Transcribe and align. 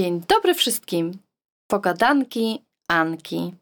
Dzień 0.00 0.20
dobry 0.28 0.54
wszystkim. 0.54 1.18
Pogadanki 1.70 2.64
Anki. 2.88 3.54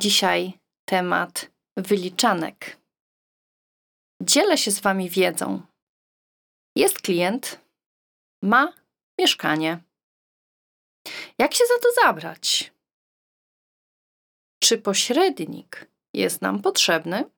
Dzisiaj 0.00 0.52
temat 0.84 1.50
wyliczanek. 1.76 2.76
Dzielę 4.22 4.58
się 4.58 4.70
z 4.70 4.80
Wami 4.80 5.10
wiedzą. 5.10 5.62
Jest 6.76 6.98
klient, 6.98 7.60
ma 8.42 8.72
mieszkanie. 9.18 9.82
Jak 11.38 11.54
się 11.54 11.64
za 11.66 11.78
to 11.82 12.02
zabrać? 12.02 12.72
Czy 14.62 14.78
pośrednik 14.78 15.90
jest 16.14 16.42
nam 16.42 16.62
potrzebny? 16.62 17.30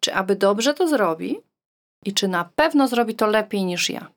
Czy 0.00 0.14
aby 0.14 0.36
dobrze 0.36 0.74
to 0.74 0.88
zrobi? 0.88 1.40
I 2.04 2.14
czy 2.14 2.28
na 2.28 2.44
pewno 2.44 2.88
zrobi 2.88 3.14
to 3.14 3.26
lepiej 3.26 3.64
niż 3.64 3.90
ja? 3.90 4.12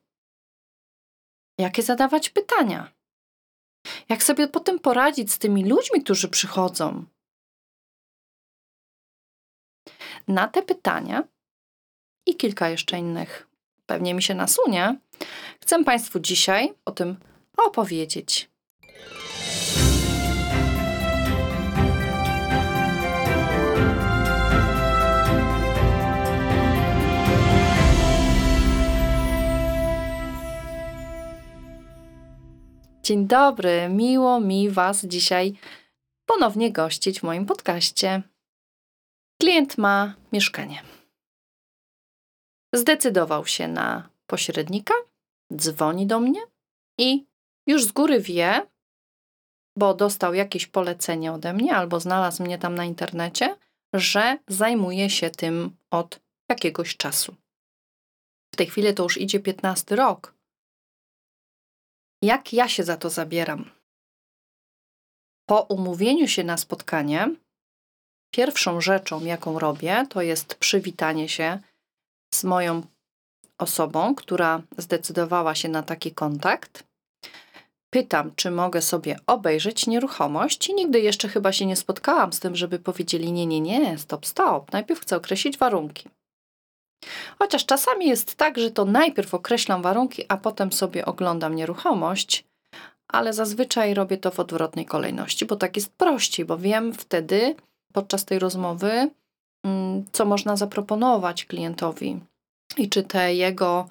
Jakie 1.58 1.82
zadawać 1.82 2.30
pytania? 2.30 2.97
Jak 4.08 4.22
sobie 4.22 4.48
potem 4.48 4.78
poradzić 4.78 5.32
z 5.32 5.38
tymi 5.38 5.64
ludźmi, 5.64 6.02
którzy 6.02 6.28
przychodzą? 6.28 7.04
Na 10.28 10.48
te 10.48 10.62
pytania 10.62 11.24
i 12.26 12.36
kilka 12.36 12.68
jeszcze 12.68 12.98
innych 12.98 13.48
pewnie 13.88 14.14
mi 14.14 14.22
się 14.22 14.34
nasunie, 14.34 14.98
chcę 15.60 15.84
Państwu 15.84 16.20
dzisiaj 16.20 16.74
o 16.84 16.92
tym 16.92 17.16
opowiedzieć. 17.56 18.50
Dzień 33.08 33.26
dobry, 33.26 33.88
miło 33.88 34.40
mi 34.40 34.70
Was 34.70 35.04
dzisiaj 35.04 35.54
ponownie 36.26 36.72
gościć 36.72 37.20
w 37.20 37.22
moim 37.22 37.46
podcaście. 37.46 38.22
Klient 39.40 39.78
ma 39.78 40.14
mieszkanie. 40.32 40.82
Zdecydował 42.74 43.46
się 43.46 43.68
na 43.68 44.08
pośrednika, 44.26 44.94
dzwoni 45.54 46.06
do 46.06 46.20
mnie 46.20 46.40
i 46.98 47.26
już 47.66 47.84
z 47.84 47.92
góry 47.92 48.20
wie, 48.20 48.66
bo 49.76 49.94
dostał 49.94 50.34
jakieś 50.34 50.66
polecenie 50.66 51.32
ode 51.32 51.52
mnie 51.52 51.76
albo 51.76 52.00
znalazł 52.00 52.42
mnie 52.42 52.58
tam 52.58 52.74
na 52.74 52.84
internecie, 52.84 53.56
że 53.94 54.38
zajmuje 54.48 55.10
się 55.10 55.30
tym 55.30 55.76
od 55.90 56.20
jakiegoś 56.50 56.96
czasu. 56.96 57.34
W 58.54 58.56
tej 58.56 58.66
chwili 58.66 58.94
to 58.94 59.02
już 59.02 59.18
idzie 59.18 59.40
15 59.40 59.96
rok 59.96 60.37
jak 62.22 62.52
ja 62.52 62.68
się 62.68 62.84
za 62.84 62.96
to 62.96 63.10
zabieram? 63.10 63.70
Po 65.48 65.60
umówieniu 65.62 66.28
się 66.28 66.44
na 66.44 66.56
spotkanie, 66.56 67.34
pierwszą 68.34 68.80
rzeczą, 68.80 69.24
jaką 69.24 69.58
robię, 69.58 70.06
to 70.10 70.22
jest 70.22 70.54
przywitanie 70.54 71.28
się 71.28 71.58
z 72.34 72.44
moją 72.44 72.82
osobą, 73.58 74.14
która 74.14 74.62
zdecydowała 74.78 75.54
się 75.54 75.68
na 75.68 75.82
taki 75.82 76.12
kontakt. 76.12 76.84
Pytam, 77.90 78.34
czy 78.36 78.50
mogę 78.50 78.82
sobie 78.82 79.18
obejrzeć 79.26 79.86
nieruchomość 79.86 80.68
i 80.68 80.74
nigdy 80.74 81.00
jeszcze 81.00 81.28
chyba 81.28 81.52
się 81.52 81.66
nie 81.66 81.76
spotkałam 81.76 82.32
z 82.32 82.40
tym, 82.40 82.56
żeby 82.56 82.78
powiedzieli 82.78 83.32
nie, 83.32 83.46
nie, 83.46 83.60
nie, 83.60 83.98
stop, 83.98 84.26
stop. 84.26 84.72
Najpierw 84.72 85.00
chcę 85.00 85.16
określić 85.16 85.58
warunki. 85.58 86.08
Chociaż 87.38 87.66
czasami 87.66 88.06
jest 88.06 88.36
tak, 88.36 88.58
że 88.58 88.70
to 88.70 88.84
najpierw 88.84 89.34
określam 89.34 89.82
warunki, 89.82 90.24
a 90.28 90.36
potem 90.36 90.72
sobie 90.72 91.04
oglądam 91.04 91.54
nieruchomość, 91.54 92.44
ale 93.08 93.32
zazwyczaj 93.32 93.94
robię 93.94 94.16
to 94.16 94.30
w 94.30 94.40
odwrotnej 94.40 94.86
kolejności, 94.86 95.46
bo 95.46 95.56
tak 95.56 95.76
jest 95.76 95.92
prościej, 95.92 96.46
bo 96.46 96.58
wiem 96.58 96.92
wtedy 96.92 97.56
podczas 97.92 98.24
tej 98.24 98.38
rozmowy, 98.38 99.10
mm, 99.64 100.04
co 100.12 100.24
można 100.24 100.56
zaproponować 100.56 101.44
klientowi 101.44 102.20
i 102.76 102.88
czy 102.88 103.02
te 103.02 103.34
jego 103.34 103.88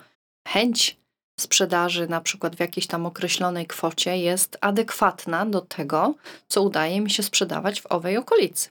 chęć 0.47 0.97
sprzedaży, 1.39 2.07
na 2.07 2.21
przykład 2.21 2.55
w 2.55 2.59
jakiejś 2.59 2.87
tam 2.87 3.05
określonej 3.05 3.67
kwocie, 3.67 4.17
jest 4.17 4.57
adekwatna 4.61 5.45
do 5.45 5.61
tego, 5.61 6.13
co 6.47 6.63
udaje 6.63 7.01
mi 7.01 7.09
się 7.09 7.23
sprzedawać 7.23 7.81
w 7.81 7.85
owej 7.85 8.17
okolicy. 8.17 8.69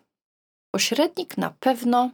Pośrednik 0.74 1.38
na 1.38 1.50
pewno 1.60 2.10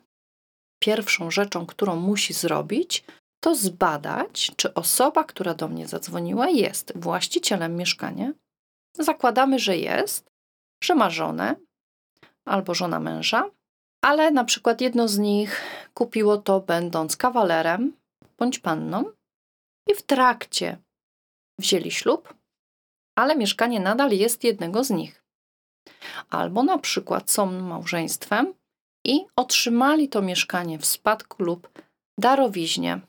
pierwszą 0.83 1.31
rzeczą, 1.31 1.67
którą 1.67 1.97
musi 1.97 2.33
zrobić, 2.35 3.05
to 3.41 3.55
zbadać, 3.55 4.53
czy 4.57 4.75
osoba, 4.75 5.25
która 5.25 5.55
do 5.55 5.69
mnie 5.69 5.89
zadzwoniła, 5.89 6.49
jest 6.49 6.93
właścicielem 6.97 7.77
mieszkania. 7.77 8.33
Zakładamy, 8.99 9.59
że 9.59 9.77
jest, 9.77 10.31
że 10.85 10.95
ma 10.95 11.11
żonę 11.11 11.57
albo 12.45 12.75
żona 12.75 13.01
męża, 13.01 13.51
ale 14.05 14.31
na 14.31 14.45
przykład 14.45 14.81
jedno 14.81 15.09
z 15.09 15.19
nich 15.19 15.61
kupiło 15.95 16.37
to 16.37 16.61
będąc 16.61 17.17
kawalerem 17.17 17.97
bądź 18.39 18.59
panną 18.59 19.05
i 19.89 19.95
w 19.95 20.03
trakcie 20.03 20.79
wzięli 21.59 21.91
ślub, 21.91 22.35
ale 23.19 23.37
mieszkanie 23.37 23.81
nadal 23.81 24.11
jest 24.11 24.45
jednego 24.45 24.85
z 24.85 24.91
nich. 24.91 25.25
Albo 26.31 26.63
na 26.63 26.79
przykład 26.79 27.31
są 27.31 27.47
małżeństwem, 27.47 28.55
i 29.05 29.21
otrzymali 29.37 30.09
to 30.09 30.23
mieszkanie 30.23 30.79
w 30.79 30.87
spadku 30.87 31.43
lub 31.43 31.69
darowiźnie. 32.19 33.01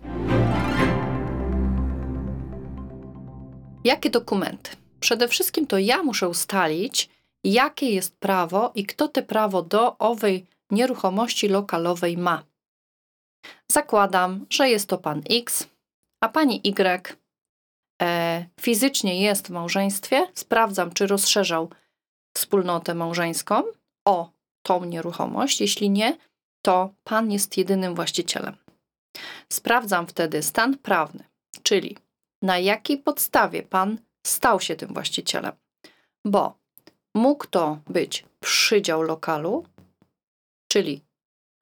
Jakie 3.84 4.10
dokumenty? 4.10 4.72
Przede 5.00 5.28
wszystkim 5.28 5.68
to 5.68 5.78
ja 5.78 6.04
muszę 6.04 6.30
ustalić, 6.30 7.10
jakie 7.44 7.90
jest 7.90 8.18
prawo 8.18 8.72
i 8.76 8.86
kto 8.86 9.08
te 9.08 9.24
prawo 9.24 9.62
do 9.62 9.98
owej 9.98 10.46
nieruchomości 10.72 11.48
lokalowej 11.48 12.18
ma. 12.18 12.44
Zakładam, 13.72 14.46
że 14.50 14.70
jest 14.70 14.90
to 14.90 14.98
pan 14.98 15.22
X, 15.30 15.68
a 16.22 16.30
pani 16.30 16.62
Y 16.64 17.18
e, 18.02 18.46
fizycznie 18.62 19.22
jest 19.22 19.48
w 19.48 19.50
małżeństwie. 19.50 20.28
Sprawdzam, 20.34 20.94
czy 20.94 21.08
rozszerzał 21.08 21.70
wspólnotę 22.38 22.96
małżeńską 22.96 23.64
o 24.08 24.30
tą 24.64 24.86
nieruchomość. 24.86 25.62
Jeśli 25.62 25.90
nie, 25.90 26.18
to 26.62 26.94
pan 27.04 27.32
jest 27.32 27.58
jedynym 27.58 27.96
właścicielem. 27.96 28.56
Sprawdzam 29.50 30.08
wtedy 30.08 30.44
stan 30.44 30.78
prawny, 30.78 31.24
czyli 31.64 31.98
na 32.42 32.60
jakiej 32.60 32.98
podstawie 32.98 33.64
pan 33.64 33.98
stał 34.28 34.60
się 34.60 34.76
tym 34.76 34.94
właścicielem, 34.94 35.52
bo 36.26 36.58
mógł 37.16 37.48
to 37.48 37.78
być 37.88 38.26
przydział 38.40 39.02
lokalu, 39.02 39.66
czyli 40.72 41.02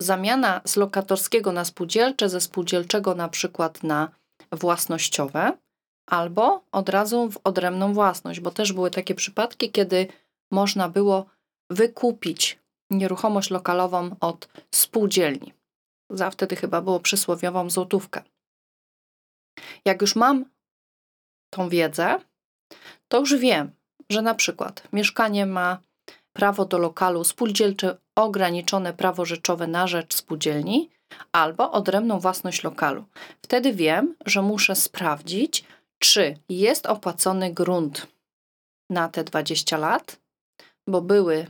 zamiana 0.02 0.62
z 0.66 0.76
lokatorskiego 0.76 1.52
na 1.52 1.66
spółdzielcze, 1.66 2.30
ze 2.30 2.42
spółdzielczego 2.42 3.16
na 3.16 3.30
przykład 3.30 3.84
na 3.84 4.12
własnościowe, 4.52 5.58
albo 6.10 6.64
od 6.72 6.90
razu 6.90 7.30
w 7.30 7.40
odrębną 7.44 7.94
własność, 7.94 8.40
bo 8.40 8.52
też 8.52 8.74
były 8.74 8.92
takie 8.92 9.16
przypadki, 9.16 9.72
kiedy 9.72 10.08
można 10.52 10.90
było 10.90 11.26
wykupić 11.70 12.61
nieruchomość 12.92 13.50
lokalową 13.50 14.16
od 14.20 14.48
spółdzielni. 14.76 15.54
Za 16.10 16.32
wtedy 16.32 16.56
chyba 16.56 16.82
było 16.82 17.00
przysłowiową 17.00 17.70
złotówkę. 17.70 18.24
Jak 19.86 20.02
już 20.02 20.16
mam 20.16 20.46
tą 21.50 21.70
wiedzę, 21.70 22.20
to 23.08 23.20
już 23.20 23.36
wiem, 23.36 23.72
że 24.10 24.22
na 24.22 24.36
przykład 24.36 24.88
mieszkanie 24.94 25.46
ma 25.46 25.78
prawo 26.34 26.66
do 26.66 26.78
lokalu 26.78 27.24
spółdzielcze 27.24 27.98
ograniczone 28.16 28.94
prawo 28.94 29.26
rzeczowe 29.26 29.68
na 29.68 29.88
rzecz 29.88 30.16
spółdzielni 30.16 30.90
albo 31.32 31.72
odrębną 31.72 32.20
własność 32.20 32.64
lokalu. 32.64 33.06
Wtedy 33.42 33.74
wiem, 33.74 34.16
że 34.26 34.42
muszę 34.42 34.76
sprawdzić, 34.76 35.64
czy 36.00 36.38
jest 36.50 36.86
opłacony 36.86 37.54
grunt 37.54 38.08
na 38.90 39.10
te 39.10 39.24
20 39.24 39.78
lat, 39.78 40.20
bo 40.88 41.02
były 41.02 41.48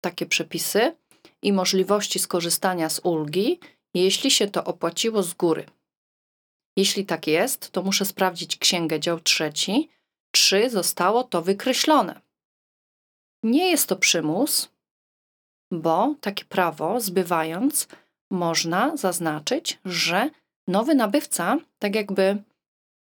takie 0.00 0.26
przepisy 0.26 0.96
i 1.42 1.52
możliwości 1.52 2.18
skorzystania 2.18 2.88
z 2.88 3.00
ulgi, 3.04 3.60
jeśli 3.94 4.30
się 4.30 4.46
to 4.46 4.64
opłaciło 4.64 5.22
z 5.22 5.34
góry. 5.34 5.66
Jeśli 6.76 7.06
tak 7.06 7.26
jest, 7.26 7.70
to 7.70 7.82
muszę 7.82 8.04
sprawdzić 8.04 8.56
księgę 8.56 9.00
dział 9.00 9.20
trzeci, 9.20 9.88
czy 10.30 10.70
zostało 10.70 11.24
to 11.24 11.42
wykreślone. 11.42 12.20
Nie 13.42 13.70
jest 13.70 13.88
to 13.88 13.96
przymus, 13.96 14.68
bo 15.72 16.14
takie 16.20 16.44
prawo 16.44 17.00
zbywając, 17.00 17.88
można 18.30 18.96
zaznaczyć, 18.96 19.78
że 19.84 20.30
nowy 20.68 20.94
nabywca 20.94 21.56
tak 21.78 21.94
jakby 21.94 22.42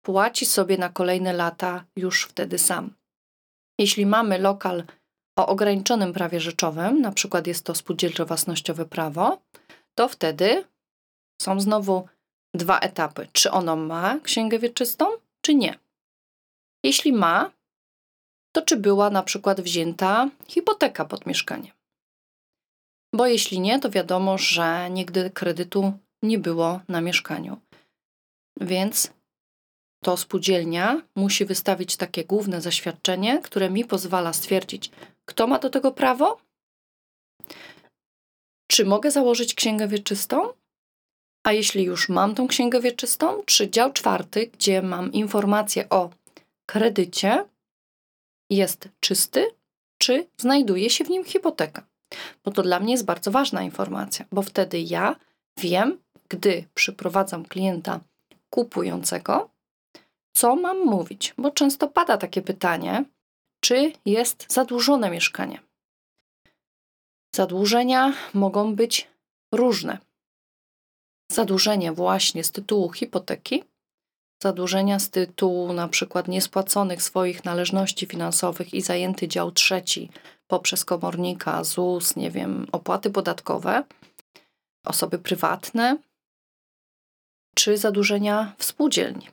płaci 0.02 0.46
sobie 0.46 0.78
na 0.78 0.88
kolejne 0.88 1.32
lata 1.32 1.84
już 1.96 2.24
wtedy 2.24 2.58
sam. 2.58 2.94
Jeśli 3.78 4.06
mamy 4.06 4.38
lokal 4.38 4.84
o 5.36 5.46
ograniczonym 5.46 6.12
prawie 6.12 6.40
rzeczowym, 6.40 7.00
na 7.00 7.12
przykład 7.12 7.46
jest 7.46 7.64
to 7.64 7.74
spółdzielczo-własnościowe 7.74 8.84
prawo, 8.84 9.38
to 9.94 10.08
wtedy 10.08 10.64
są 11.42 11.60
znowu 11.60 12.08
dwa 12.54 12.78
etapy. 12.78 13.28
Czy 13.32 13.50
ono 13.50 13.76
ma 13.76 14.18
księgę 14.22 14.58
wieczystą, 14.58 15.06
czy 15.40 15.54
nie. 15.54 15.78
Jeśli 16.84 17.12
ma, 17.12 17.50
to 18.52 18.62
czy 18.62 18.76
była 18.76 19.10
na 19.10 19.22
przykład 19.22 19.60
wzięta 19.60 20.30
hipoteka 20.48 21.04
pod 21.04 21.26
mieszkanie. 21.26 21.72
Bo 23.14 23.26
jeśli 23.26 23.60
nie, 23.60 23.80
to 23.80 23.90
wiadomo, 23.90 24.38
że 24.38 24.90
nigdy 24.90 25.30
kredytu 25.30 25.92
nie 26.22 26.38
było 26.38 26.80
na 26.88 27.00
mieszkaniu. 27.00 27.60
Więc 28.60 29.12
to 30.04 30.16
spółdzielnia 30.16 31.02
musi 31.16 31.44
wystawić 31.44 31.96
takie 31.96 32.24
główne 32.24 32.60
zaświadczenie, 32.60 33.40
które 33.42 33.70
mi 33.70 33.84
pozwala 33.84 34.32
stwierdzić, 34.32 34.90
kto 35.28 35.46
ma 35.46 35.58
do 35.58 35.70
tego 35.70 35.92
prawo, 35.92 36.40
czy 38.66 38.84
mogę 38.84 39.10
założyć 39.10 39.54
księgę 39.54 39.88
wieczystą, 39.88 40.52
a 41.44 41.52
jeśli 41.52 41.84
już 41.84 42.08
mam 42.08 42.34
tą 42.34 42.48
księgę 42.48 42.80
wieczystą, 42.80 43.42
czy 43.46 43.70
dział 43.70 43.92
czwarty, 43.92 44.46
gdzie 44.46 44.82
mam 44.82 45.12
informację 45.12 45.88
o 45.88 46.10
kredycie, 46.66 47.44
jest 48.50 48.88
czysty, 49.00 49.46
czy 49.98 50.26
znajduje 50.36 50.90
się 50.90 51.04
w 51.04 51.10
nim 51.10 51.24
hipoteka. 51.24 51.86
Bo 52.44 52.50
to 52.50 52.62
dla 52.62 52.80
mnie 52.80 52.92
jest 52.92 53.04
bardzo 53.04 53.30
ważna 53.30 53.62
informacja, 53.62 54.24
bo 54.32 54.42
wtedy 54.42 54.80
ja 54.80 55.16
wiem, 55.58 55.98
gdy 56.28 56.64
przyprowadzam 56.74 57.44
klienta 57.44 58.00
kupującego, 58.50 59.50
co 60.36 60.56
mam 60.56 60.84
mówić, 60.84 61.34
bo 61.38 61.50
często 61.50 61.88
pada 61.88 62.16
takie 62.16 62.42
pytanie, 62.42 63.04
czy 63.66 63.92
jest 64.04 64.52
zadłużone 64.52 65.10
mieszkanie. 65.10 65.60
Zadłużenia 67.34 68.12
mogą 68.34 68.74
być 68.74 69.08
różne. 69.54 69.98
Zadłużenie 71.32 71.92
właśnie 71.92 72.44
z 72.44 72.52
tytułu 72.52 72.92
hipoteki, 72.92 73.64
zadłużenia 74.42 74.98
z 74.98 75.10
tytułu 75.10 75.72
na 75.72 75.88
przykład 75.88 76.28
niespłaconych 76.28 77.02
swoich 77.02 77.44
należności 77.44 78.06
finansowych 78.06 78.74
i 78.74 78.82
zajęty 78.82 79.28
dział 79.28 79.52
trzeci 79.52 80.10
poprzez 80.46 80.84
komornika, 80.84 81.64
ZUS, 81.64 82.16
nie 82.16 82.30
wiem, 82.30 82.66
opłaty 82.72 83.10
podatkowe, 83.10 83.84
osoby 84.84 85.18
prywatne, 85.18 85.96
czy 87.54 87.78
zadłużenia 87.78 88.54
w 88.58 88.64
spółdzielni. 88.64 89.28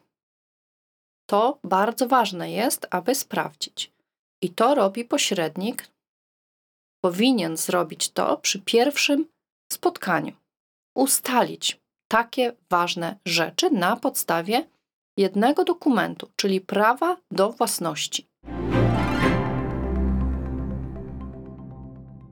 To 1.30 1.60
bardzo 1.64 2.08
ważne 2.08 2.52
jest, 2.52 2.88
aby 2.90 3.16
sprawdzić. 3.16 3.93
I 4.44 4.50
to 4.50 4.76
robi 4.76 5.06
pośrednik. 5.06 5.88
Powinien 7.04 7.58
zrobić 7.58 8.10
to 8.10 8.38
przy 8.38 8.62
pierwszym 8.62 9.28
spotkaniu. 9.72 10.34
Ustalić 10.96 11.82
takie 12.12 12.54
ważne 12.70 13.20
rzeczy 13.26 13.72
na 13.72 13.96
podstawie 13.96 14.68
jednego 15.18 15.64
dokumentu, 15.64 16.32
czyli 16.36 16.62
prawa 16.62 17.18
do 17.32 17.52
własności. 17.52 18.28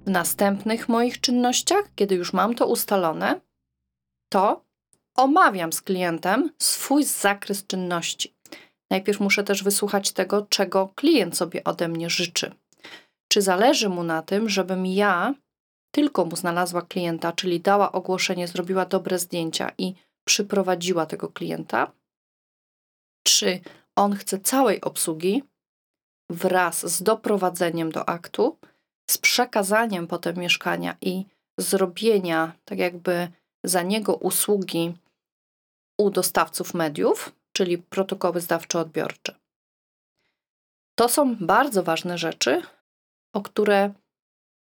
W 0.06 0.10
następnych 0.10 0.90
moich 0.90 1.22
czynnościach, 1.22 1.86
kiedy 1.96 2.16
już 2.16 2.34
mam 2.34 2.56
to 2.56 2.68
ustalone, 2.68 3.42
to 4.30 4.66
omawiam 5.18 5.74
z 5.74 5.81
klientem 5.81 6.52
swój 6.62 7.04
zakres 7.04 7.68
czynności. 7.68 8.34
Najpierw 8.92 9.20
muszę 9.20 9.44
też 9.44 9.64
wysłuchać 9.64 10.12
tego, 10.12 10.48
czego 10.50 10.90
klient 10.96 11.38
sobie 11.38 11.64
ode 11.64 11.88
mnie 11.88 12.10
życzy. 12.10 12.52
Czy 13.28 13.42
zależy 13.42 13.90
mu 13.90 14.04
na 14.04 14.22
tym, 14.22 14.50
żebym 14.50 14.86
ja 14.86 15.34
tylko 15.92 16.26
mu 16.26 16.36
znalazła 16.36 16.82
klienta, 16.82 17.32
czyli 17.32 17.60
dała 17.60 17.92
ogłoszenie, 17.92 18.48
zrobiła 18.48 18.86
dobre 18.86 19.20
zdjęcia 19.20 19.72
i 19.78 19.94
przyprowadziła 20.26 21.06
tego 21.06 21.28
klienta? 21.28 21.92
Czy 23.28 23.60
on 23.96 24.16
chce 24.16 24.40
całej 24.40 24.82
obsługi 24.82 25.44
wraz 26.30 26.96
z 26.96 27.04
doprowadzeniem 27.04 27.92
do 27.92 28.10
aktu, 28.10 28.58
z 29.10 29.18
przekazaniem 29.18 30.08
potem 30.08 30.36
mieszkania 30.38 30.98
i 31.02 31.26
zrobienia, 31.60 32.54
tak 32.66 32.80
jakby 32.80 33.28
za 33.64 33.82
niego 33.82 34.16
usługi 34.16 34.94
u 35.98 36.10
dostawców 36.10 36.74
mediów, 36.74 37.41
czyli 37.53 37.77
protokoły 37.77 38.42
zdawczo-odbiorcze. 38.42 39.36
To 40.95 41.09
są 41.09 41.36
bardzo 41.36 41.83
ważne 41.83 42.18
rzeczy, 42.18 42.62
o 43.33 43.42
które 43.42 43.94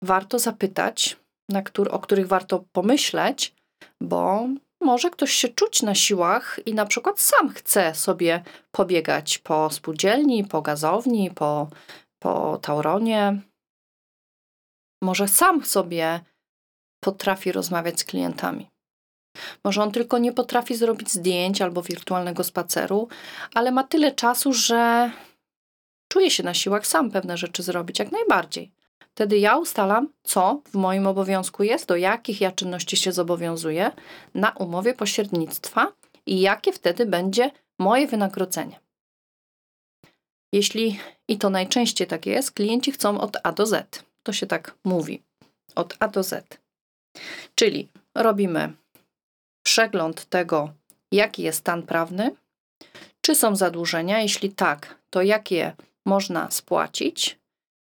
warto 0.02 0.38
zapytać, 0.38 1.16
na 1.48 1.62
który, 1.62 1.90
o 1.90 1.98
których 1.98 2.26
warto 2.26 2.64
pomyśleć, 2.72 3.54
bo 4.00 4.48
może 4.80 5.10
ktoś 5.10 5.32
się 5.32 5.48
czuć 5.48 5.82
na 5.82 5.94
siłach 5.94 6.60
i 6.66 6.74
na 6.74 6.86
przykład 6.86 7.20
sam 7.20 7.48
chce 7.48 7.94
sobie 7.94 8.42
pobiegać 8.70 9.38
po 9.38 9.70
spółdzielni, 9.70 10.44
po 10.44 10.62
gazowni, 10.62 11.30
po, 11.30 11.68
po 12.18 12.58
tauronie. 12.58 13.40
Może 15.02 15.28
sam 15.28 15.64
sobie 15.64 16.20
potrafi 17.00 17.52
rozmawiać 17.52 18.00
z 18.00 18.04
klientami. 18.04 18.73
Może 19.64 19.82
on 19.82 19.92
tylko 19.92 20.18
nie 20.18 20.32
potrafi 20.32 20.76
zrobić 20.76 21.12
zdjęć 21.12 21.62
albo 21.62 21.82
wirtualnego 21.82 22.44
spaceru, 22.44 23.08
ale 23.54 23.72
ma 23.72 23.84
tyle 23.84 24.12
czasu, 24.12 24.52
że 24.52 25.10
czuje 26.08 26.30
się 26.30 26.42
na 26.42 26.54
siłach 26.54 26.86
sam 26.86 27.10
pewne 27.10 27.36
rzeczy 27.36 27.62
zrobić, 27.62 27.98
jak 27.98 28.12
najbardziej. 28.12 28.70
Wtedy 29.14 29.38
ja 29.38 29.56
ustalam, 29.56 30.08
co 30.22 30.60
w 30.64 30.74
moim 30.74 31.06
obowiązku 31.06 31.62
jest, 31.62 31.88
do 31.88 31.96
jakich 31.96 32.40
ja 32.40 32.52
czynności 32.52 32.96
się 32.96 33.12
zobowiązuję 33.12 33.90
na 34.34 34.50
umowie 34.50 34.94
pośrednictwa 34.94 35.92
i 36.26 36.40
jakie 36.40 36.72
wtedy 36.72 37.06
będzie 37.06 37.50
moje 37.78 38.06
wynagrodzenie. 38.06 38.80
Jeśli, 40.52 41.00
i 41.28 41.38
to 41.38 41.50
najczęściej 41.50 42.06
tak 42.06 42.26
jest, 42.26 42.52
klienci 42.52 42.92
chcą 42.92 43.20
od 43.20 43.36
A 43.42 43.52
do 43.52 43.66
Z. 43.66 44.04
To 44.22 44.32
się 44.32 44.46
tak 44.46 44.74
mówi. 44.84 45.22
Od 45.74 45.96
A 46.00 46.08
do 46.08 46.22
Z. 46.22 46.58
Czyli 47.54 47.88
robimy 48.14 48.72
przegląd 49.66 50.24
tego, 50.24 50.72
jaki 51.12 51.42
jest 51.42 51.58
stan 51.58 51.82
prawny, 51.82 52.36
czy 53.20 53.34
są 53.34 53.56
zadłużenia, 53.56 54.20
jeśli 54.20 54.52
tak, 54.52 54.98
to 55.10 55.22
jakie 55.22 55.72
można 56.06 56.50
spłacić, 56.50 57.38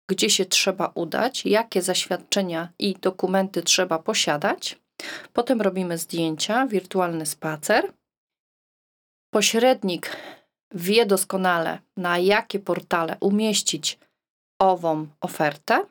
gdzie 0.09 0.29
się 0.29 0.45
trzeba 0.45 0.91
udać, 0.95 1.45
jakie 1.45 1.81
zaświadczenia 1.81 2.69
i 2.79 2.95
dokumenty 2.95 3.61
trzeba 3.61 3.99
posiadać. 3.99 4.79
Potem 5.33 5.61
robimy 5.61 5.97
zdjęcia, 5.97 6.67
wirtualny 6.67 7.25
spacer. 7.25 7.93
Pośrednik 9.33 10.17
wie 10.71 11.05
doskonale, 11.05 11.79
na 11.97 12.17
jakie 12.17 12.59
portale 12.59 13.17
umieścić 13.19 13.99
ową 14.59 15.07
ofertę, 15.21 15.85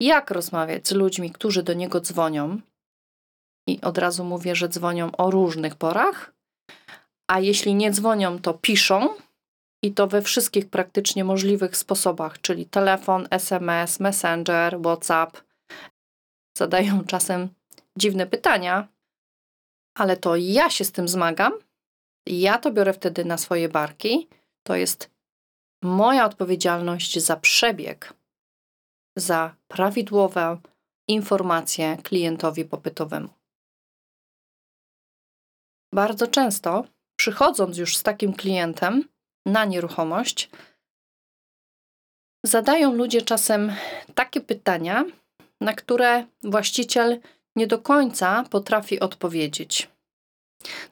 jak 0.00 0.30
rozmawiać 0.30 0.88
z 0.88 0.92
ludźmi, 0.92 1.30
którzy 1.30 1.62
do 1.62 1.72
niego 1.72 2.00
dzwonią. 2.00 2.60
I 3.66 3.80
od 3.80 3.98
razu 3.98 4.24
mówię, 4.24 4.56
że 4.56 4.68
dzwonią 4.68 5.16
o 5.16 5.30
różnych 5.30 5.74
porach, 5.76 6.32
a 7.30 7.40
jeśli 7.40 7.74
nie 7.74 7.90
dzwonią, 7.90 8.38
to 8.38 8.54
piszą 8.54 9.08
i 9.82 9.92
to 9.92 10.06
we 10.06 10.22
wszystkich 10.22 10.70
praktycznie 10.70 11.24
możliwych 11.24 11.76
sposobach, 11.76 12.40
czyli 12.40 12.66
telefon, 12.66 13.28
SMS, 13.30 14.00
Messenger, 14.00 14.80
WhatsApp. 14.80 15.42
Zadają 16.58 17.04
czasem 17.04 17.48
dziwne 17.98 18.26
pytania, 18.26 18.88
ale 19.94 20.16
to 20.16 20.36
ja 20.36 20.70
się 20.70 20.84
z 20.84 20.92
tym 20.92 21.08
zmagam. 21.08 21.52
Ja 22.26 22.58
to 22.58 22.72
biorę 22.72 22.92
wtedy 22.92 23.24
na 23.24 23.38
swoje 23.38 23.68
barki. 23.68 24.28
To 24.62 24.76
jest 24.76 25.10
moja 25.82 26.24
odpowiedzialność 26.24 27.18
za 27.18 27.36
przebieg, 27.36 28.14
za 29.16 29.54
prawidłowe 29.68 30.58
informacje 31.08 31.96
klientowi 32.02 32.64
popytowemu. 32.64 33.28
Bardzo 35.94 36.26
często, 36.26 36.84
przychodząc 37.16 37.78
już 37.78 37.96
z 37.96 38.02
takim 38.02 38.32
klientem, 38.32 39.04
na 39.46 39.64
nieruchomość, 39.64 40.50
zadają 42.46 42.92
ludzie 42.92 43.22
czasem 43.22 43.72
takie 44.14 44.40
pytania, 44.40 45.04
na 45.60 45.72
które 45.72 46.24
właściciel 46.42 47.20
nie 47.56 47.66
do 47.66 47.78
końca 47.78 48.44
potrafi 48.50 49.00
odpowiedzieć. 49.00 49.88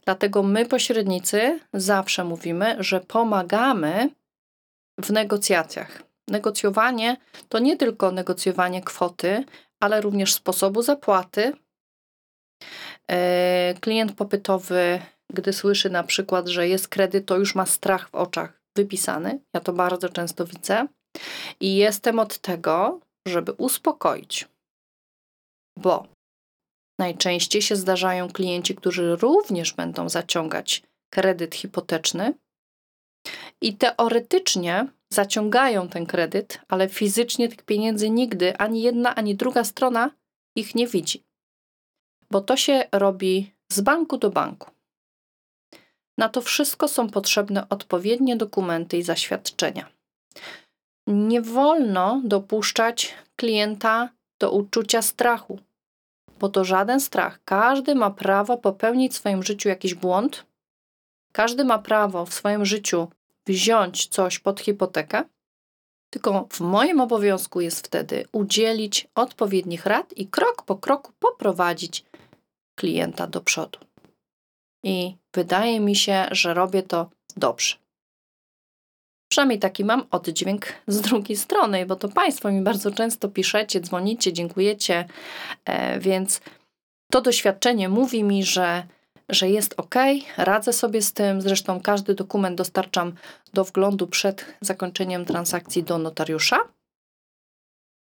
Dlatego 0.04 0.42
my, 0.42 0.66
pośrednicy, 0.66 1.60
zawsze 1.72 2.24
mówimy, 2.24 2.76
że 2.78 3.00
pomagamy 3.00 4.10
w 4.98 5.10
negocjacjach. 5.10 6.02
Negocjowanie 6.28 7.16
to 7.48 7.58
nie 7.58 7.76
tylko 7.76 8.12
negocjowanie 8.12 8.82
kwoty, 8.82 9.44
ale 9.80 10.00
również 10.00 10.34
sposobu 10.34 10.82
zapłaty. 10.82 11.52
E, 13.10 13.74
klient 13.80 14.12
popytowy 14.12 15.02
gdy 15.32 15.52
słyszy 15.52 15.90
na 15.90 16.02
przykład, 16.02 16.48
że 16.48 16.68
jest 16.68 16.88
kredyt, 16.88 17.26
to 17.26 17.38
już 17.38 17.54
ma 17.54 17.66
strach 17.66 18.08
w 18.08 18.14
oczach 18.14 18.62
wypisany. 18.76 19.40
Ja 19.54 19.60
to 19.60 19.72
bardzo 19.72 20.08
często 20.08 20.46
widzę. 20.46 20.86
I 21.60 21.76
jestem 21.76 22.18
od 22.18 22.38
tego, 22.38 23.00
żeby 23.28 23.52
uspokoić, 23.52 24.48
bo 25.78 26.06
najczęściej 27.00 27.62
się 27.62 27.76
zdarzają 27.76 28.28
klienci, 28.28 28.74
którzy 28.74 29.16
również 29.16 29.72
będą 29.72 30.08
zaciągać 30.08 30.82
kredyt 31.12 31.54
hipoteczny. 31.54 32.34
I 33.60 33.76
teoretycznie 33.76 34.86
zaciągają 35.12 35.88
ten 35.88 36.06
kredyt, 36.06 36.60
ale 36.68 36.88
fizycznie 36.88 37.48
tych 37.48 37.62
pieniędzy 37.62 38.10
nigdy 38.10 38.56
ani 38.56 38.82
jedna, 38.82 39.14
ani 39.14 39.34
druga 39.34 39.64
strona 39.64 40.10
ich 40.56 40.74
nie 40.74 40.86
widzi. 40.86 41.22
Bo 42.32 42.40
to 42.40 42.56
się 42.56 42.84
robi 42.92 43.52
z 43.72 43.80
banku 43.80 44.18
do 44.18 44.30
banku. 44.30 44.70
Na 46.18 46.28
to 46.28 46.40
wszystko 46.40 46.88
są 46.88 47.10
potrzebne 47.10 47.68
odpowiednie 47.68 48.36
dokumenty 48.36 48.98
i 48.98 49.02
zaświadczenia. 49.02 49.88
Nie 51.06 51.42
wolno 51.42 52.20
dopuszczać 52.24 53.14
klienta 53.36 54.08
do 54.40 54.50
uczucia 54.50 55.02
strachu, 55.02 55.58
bo 56.38 56.48
to 56.48 56.64
żaden 56.64 57.00
strach. 57.00 57.40
Każdy 57.44 57.94
ma 57.94 58.10
prawo 58.10 58.56
popełnić 58.56 59.12
w 59.12 59.16
swoim 59.16 59.42
życiu 59.42 59.68
jakiś 59.68 59.94
błąd, 59.94 60.46
każdy 61.32 61.64
ma 61.64 61.78
prawo 61.78 62.26
w 62.26 62.34
swoim 62.34 62.64
życiu 62.64 63.08
wziąć 63.46 64.06
coś 64.06 64.38
pod 64.38 64.60
hipotekę, 64.60 65.24
tylko 66.10 66.46
w 66.50 66.60
moim 66.60 67.00
obowiązku 67.00 67.60
jest 67.60 67.86
wtedy 67.86 68.24
udzielić 68.32 69.08
odpowiednich 69.14 69.86
rad 69.86 70.12
i 70.12 70.26
krok 70.26 70.62
po 70.62 70.76
kroku 70.76 71.12
poprowadzić 71.18 72.04
klienta 72.82 73.26
do 73.26 73.40
przodu. 73.40 73.78
I 74.84 75.16
wydaje 75.34 75.80
mi 75.80 75.96
się, 75.96 76.26
że 76.30 76.54
robię 76.54 76.82
to 76.82 77.10
dobrze. 77.36 77.76
Przynajmniej 79.28 79.58
taki 79.58 79.84
mam 79.84 80.06
oddźwięk 80.10 80.66
z 80.86 81.00
drugiej 81.00 81.36
strony, 81.36 81.86
bo 81.86 81.96
to 81.96 82.08
Państwo 82.08 82.52
mi 82.52 82.60
bardzo 82.60 82.90
często 82.90 83.28
piszecie, 83.28 83.80
dzwonicie, 83.80 84.32
dziękujecie, 84.32 85.08
e, 85.64 86.00
więc 86.00 86.40
to 87.12 87.20
doświadczenie 87.20 87.88
mówi 87.88 88.24
mi, 88.24 88.44
że, 88.44 88.86
że 89.28 89.50
jest 89.50 89.74
ok, 89.76 89.94
radzę 90.36 90.72
sobie 90.72 91.02
z 91.02 91.12
tym. 91.12 91.40
Zresztą 91.40 91.80
każdy 91.80 92.14
dokument 92.14 92.58
dostarczam 92.58 93.14
do 93.54 93.64
wglądu 93.64 94.06
przed 94.06 94.44
zakończeniem 94.60 95.24
transakcji 95.24 95.82
do 95.82 95.98
notariusza. 95.98 96.58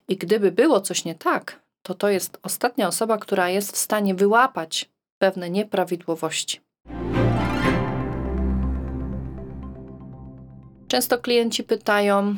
I 0.07 0.17
gdyby 0.17 0.51
było 0.51 0.81
coś 0.81 1.05
nie 1.05 1.15
tak, 1.15 1.64
to 1.85 1.93
to 1.93 2.09
jest 2.09 2.37
ostatnia 2.43 2.87
osoba, 2.87 3.17
która 3.17 3.49
jest 3.49 3.71
w 3.71 3.77
stanie 3.77 4.15
wyłapać 4.15 4.89
pewne 5.21 5.49
nieprawidłowości. 5.49 6.61
Często 10.87 11.17
klienci 11.17 11.63
pytają, 11.63 12.35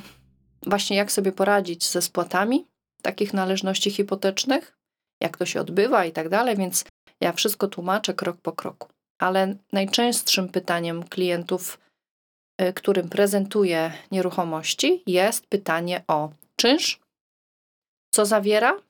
właśnie 0.66 0.98
jak 0.98 1.12
sobie 1.12 1.32
poradzić 1.32 1.88
ze 1.88 2.02
spłatami 2.02 2.68
takich 3.02 3.34
należności 3.34 3.92
hipotecznych, 3.92 4.78
jak 5.22 5.38
to 5.38 5.46
się 5.46 5.62
odbywa 5.62 6.06
i 6.06 6.12
tak 6.12 6.30
dalej, 6.30 6.58
więc 6.58 6.86
ja 7.22 7.34
wszystko 7.34 7.68
tłumaczę 7.68 8.14
krok 8.14 8.38
po 8.38 8.52
kroku. 8.52 8.90
Ale 9.20 9.56
najczęstszym 9.74 10.50
pytaniem 10.50 11.04
klientów, 11.04 11.80
y, 12.62 12.74
którym 12.74 13.10
prezentuję 13.10 13.92
nieruchomości, 14.12 15.04
jest 15.08 15.48
pytanie 15.48 16.04
o 16.08 16.30
czynsz, 16.56 17.00
co 18.14 18.26
zawiera. 18.26 18.87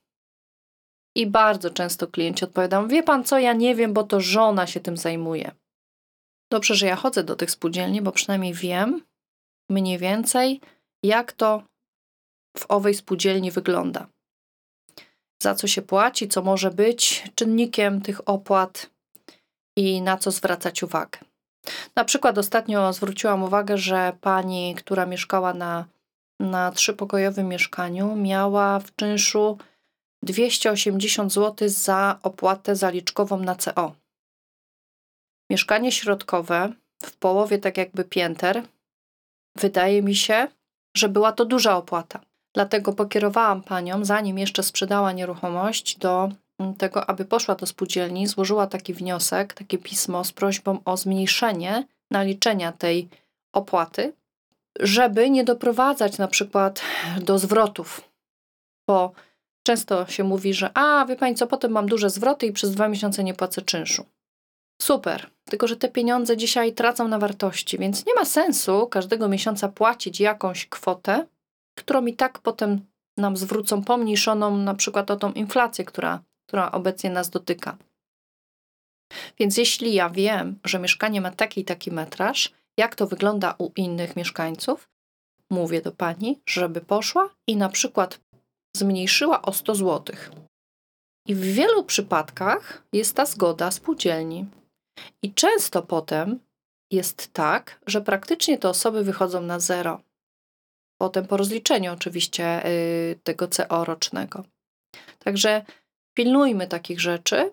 I 1.17 1.27
bardzo 1.27 1.69
często 1.69 2.07
klienci 2.07 2.45
odpowiadają: 2.45 2.87
Wie 2.87 3.03
pan 3.03 3.23
co, 3.23 3.39
ja 3.39 3.53
nie 3.53 3.75
wiem, 3.75 3.93
bo 3.93 4.03
to 4.03 4.21
żona 4.21 4.67
się 4.67 4.79
tym 4.79 4.97
zajmuje. 4.97 5.51
Dobrze, 6.51 6.75
że 6.75 6.85
ja 6.85 6.95
chodzę 6.95 7.23
do 7.23 7.35
tych 7.35 7.51
spółdzielni, 7.51 8.01
bo 8.01 8.11
przynajmniej 8.11 8.53
wiem, 8.53 9.01
mniej 9.69 9.97
więcej, 9.97 10.61
jak 11.03 11.31
to 11.31 11.63
w 12.57 12.65
owej 12.69 12.93
spółdzielni 12.93 13.51
wygląda. 13.51 14.07
Za 15.43 15.55
co 15.55 15.67
się 15.67 15.81
płaci, 15.81 16.27
co 16.27 16.41
może 16.41 16.71
być 16.71 17.23
czynnikiem 17.35 18.01
tych 18.01 18.29
opłat 18.29 18.89
i 19.77 20.01
na 20.01 20.17
co 20.17 20.31
zwracać 20.31 20.83
uwagę. 20.83 21.19
Na 21.95 22.05
przykład 22.05 22.37
ostatnio 22.37 22.93
zwróciłam 22.93 23.43
uwagę, 23.43 23.77
że 23.77 24.13
pani, 24.21 24.75
która 24.75 25.05
mieszkała 25.05 25.53
na, 25.53 25.85
na 26.39 26.71
trzypokojowym 26.71 27.47
mieszkaniu, 27.47 28.15
miała 28.15 28.79
w 28.79 28.95
czynszu 28.95 29.57
280 30.23 31.33
zł 31.33 31.69
za 31.69 32.19
opłatę 32.23 32.75
zaliczkową 32.75 33.39
na 33.39 33.55
CO. 33.55 33.95
Mieszkanie 35.49 35.91
środkowe 35.91 36.73
w 37.03 37.17
połowie 37.17 37.59
tak 37.59 37.77
jakby 37.77 38.03
pięter 38.03 38.63
Wydaje 39.57 40.01
mi 40.01 40.15
się, 40.15 40.47
że 40.97 41.09
była 41.09 41.31
to 41.31 41.45
duża 41.45 41.77
opłata. 41.77 42.19
Dlatego 42.55 42.93
pokierowałam 42.93 43.61
panią, 43.63 44.05
zanim 44.05 44.37
jeszcze 44.37 44.63
sprzedała 44.63 45.11
nieruchomość, 45.11 45.97
do 45.97 46.29
mm, 46.59 46.75
tego, 46.75 47.09
aby 47.09 47.25
poszła 47.25 47.55
do 47.55 47.65
spółdzielni, 47.65 48.27
złożyła 48.27 48.67
taki 48.67 48.93
wniosek, 48.93 49.53
takie 49.53 49.77
pismo 49.77 50.23
z 50.23 50.31
prośbą 50.31 50.79
o 50.85 50.97
zmniejszenie 50.97 51.87
naliczenia 52.11 52.71
tej 52.71 53.09
opłaty, 53.53 54.13
żeby 54.79 55.29
nie 55.29 55.43
doprowadzać 55.43 56.17
na 56.17 56.27
przykład 56.27 56.81
do 57.21 57.39
zwrotów. 57.39 58.09
Bo 58.87 59.11
często 59.67 60.05
się 60.07 60.23
mówi, 60.23 60.53
że 60.53 60.71
a, 60.73 61.05
wie 61.05 61.15
pani 61.15 61.35
co, 61.35 61.47
potem 61.47 61.71
mam 61.71 61.85
duże 61.85 62.09
zwroty 62.09 62.45
i 62.45 62.51
przez 62.51 62.71
dwa 62.71 62.87
miesiące 62.87 63.23
nie 63.23 63.33
płacę 63.33 63.61
czynszu. 63.61 64.05
Super, 64.81 65.29
tylko 65.49 65.67
że 65.67 65.75
te 65.75 65.89
pieniądze 65.89 66.37
dzisiaj 66.37 66.73
tracą 66.73 67.07
na 67.07 67.19
wartości, 67.19 67.77
więc 67.77 68.05
nie 68.05 68.13
ma 68.15 68.25
sensu 68.25 68.87
każdego 68.87 69.27
miesiąca 69.27 69.69
płacić 69.69 70.19
jakąś 70.19 70.65
kwotę, 70.65 71.27
którą 71.77 72.05
i 72.05 72.13
tak 72.13 72.39
potem 72.39 72.81
nam 73.17 73.37
zwrócą 73.37 73.83
pomniejszoną 73.83 74.57
na 74.57 74.73
przykład 74.73 75.11
o 75.11 75.15
tą 75.15 75.31
inflację, 75.33 75.85
która, 75.85 76.19
która 76.47 76.71
obecnie 76.71 77.09
nas 77.09 77.29
dotyka. 77.29 77.77
Więc 79.39 79.57
jeśli 79.57 79.93
ja 79.93 80.09
wiem, 80.09 80.59
że 80.65 80.79
mieszkanie 80.79 81.21
ma 81.21 81.31
taki 81.31 81.61
i 81.61 81.65
taki 81.65 81.91
metraż, 81.91 82.51
jak 82.77 82.95
to 82.95 83.07
wygląda 83.07 83.55
u 83.57 83.71
innych 83.75 84.15
mieszkańców, 84.15 84.89
mówię 85.49 85.81
do 85.81 85.91
pani, 85.91 86.41
żeby 86.45 86.81
poszła 86.81 87.29
i 87.47 87.57
na 87.57 87.69
przykład 87.69 88.19
zmniejszyła 88.77 89.41
o 89.41 89.53
100 89.53 89.75
zł. 89.75 90.15
I 91.27 91.35
w 91.35 91.41
wielu 91.41 91.83
przypadkach 91.83 92.83
jest 92.93 93.15
ta 93.15 93.25
zgoda 93.25 93.71
spółdzielni. 93.71 94.45
I 95.21 95.33
często 95.33 95.81
potem 95.81 96.39
jest 96.91 97.33
tak, 97.33 97.79
że 97.87 98.01
praktycznie 98.01 98.57
te 98.57 98.69
osoby 98.69 99.03
wychodzą 99.03 99.41
na 99.41 99.59
zero. 99.59 100.01
Potem 101.01 101.27
po 101.27 101.37
rozliczeniu 101.37 101.93
oczywiście 101.93 102.61
yy, 102.65 103.19
tego 103.23 103.47
CO 103.47 103.85
rocznego. 103.85 104.43
Także 105.19 105.65
pilnujmy 106.13 106.67
takich 106.67 107.01
rzeczy. 107.01 107.51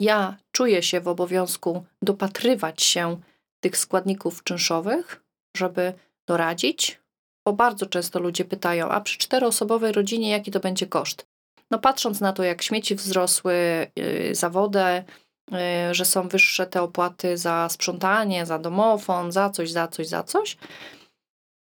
Ja 0.00 0.36
czuję 0.52 0.82
się 0.82 1.00
w 1.00 1.08
obowiązku 1.08 1.84
dopatrywać 2.02 2.82
się 2.82 3.20
tych 3.60 3.76
składników 3.76 4.44
czynszowych, 4.44 5.22
żeby 5.56 5.92
doradzić, 6.28 7.00
bo 7.44 7.52
bardzo 7.52 7.86
często 7.86 8.20
ludzie 8.20 8.44
pytają, 8.44 8.88
a 8.88 9.00
przy 9.00 9.18
czteroosobowej 9.18 9.92
rodzinie 9.92 10.30
jaki 10.30 10.50
to 10.50 10.60
będzie 10.60 10.86
koszt? 10.86 11.26
No 11.70 11.78
patrząc 11.78 12.20
na 12.20 12.32
to, 12.32 12.42
jak 12.42 12.62
śmieci 12.62 12.94
wzrosły, 12.94 13.86
yy, 13.96 14.34
za 14.34 14.50
wodę, 14.50 15.04
Y, 15.52 15.94
że 15.94 16.04
są 16.04 16.28
wyższe 16.28 16.66
te 16.66 16.82
opłaty 16.82 17.36
za 17.36 17.68
sprzątanie, 17.68 18.46
za 18.46 18.58
domofon, 18.58 19.32
za 19.32 19.50
coś, 19.50 19.70
za 19.70 19.88
coś, 19.88 20.08
za 20.08 20.22
coś. 20.22 20.56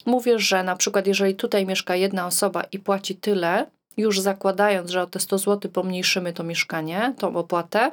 Mówię, 0.07 0.39
że 0.39 0.63
na 0.63 0.77
przykład 0.77 1.07
jeżeli 1.07 1.35
tutaj 1.35 1.67
mieszka 1.67 1.97
jedna 1.97 2.27
osoba 2.27 2.63
i 2.63 2.79
płaci 2.79 3.17
tyle, 3.17 3.71
już 3.97 4.21
zakładając, 4.21 4.91
że 4.91 5.03
o 5.03 5.07
te 5.07 5.21
100 5.21 5.39
zł 5.39 5.71
pomniejszymy 5.71 6.33
to 6.33 6.45
mieszkanie, 6.45 7.15
tą 7.19 7.37
opłatę, 7.37 7.91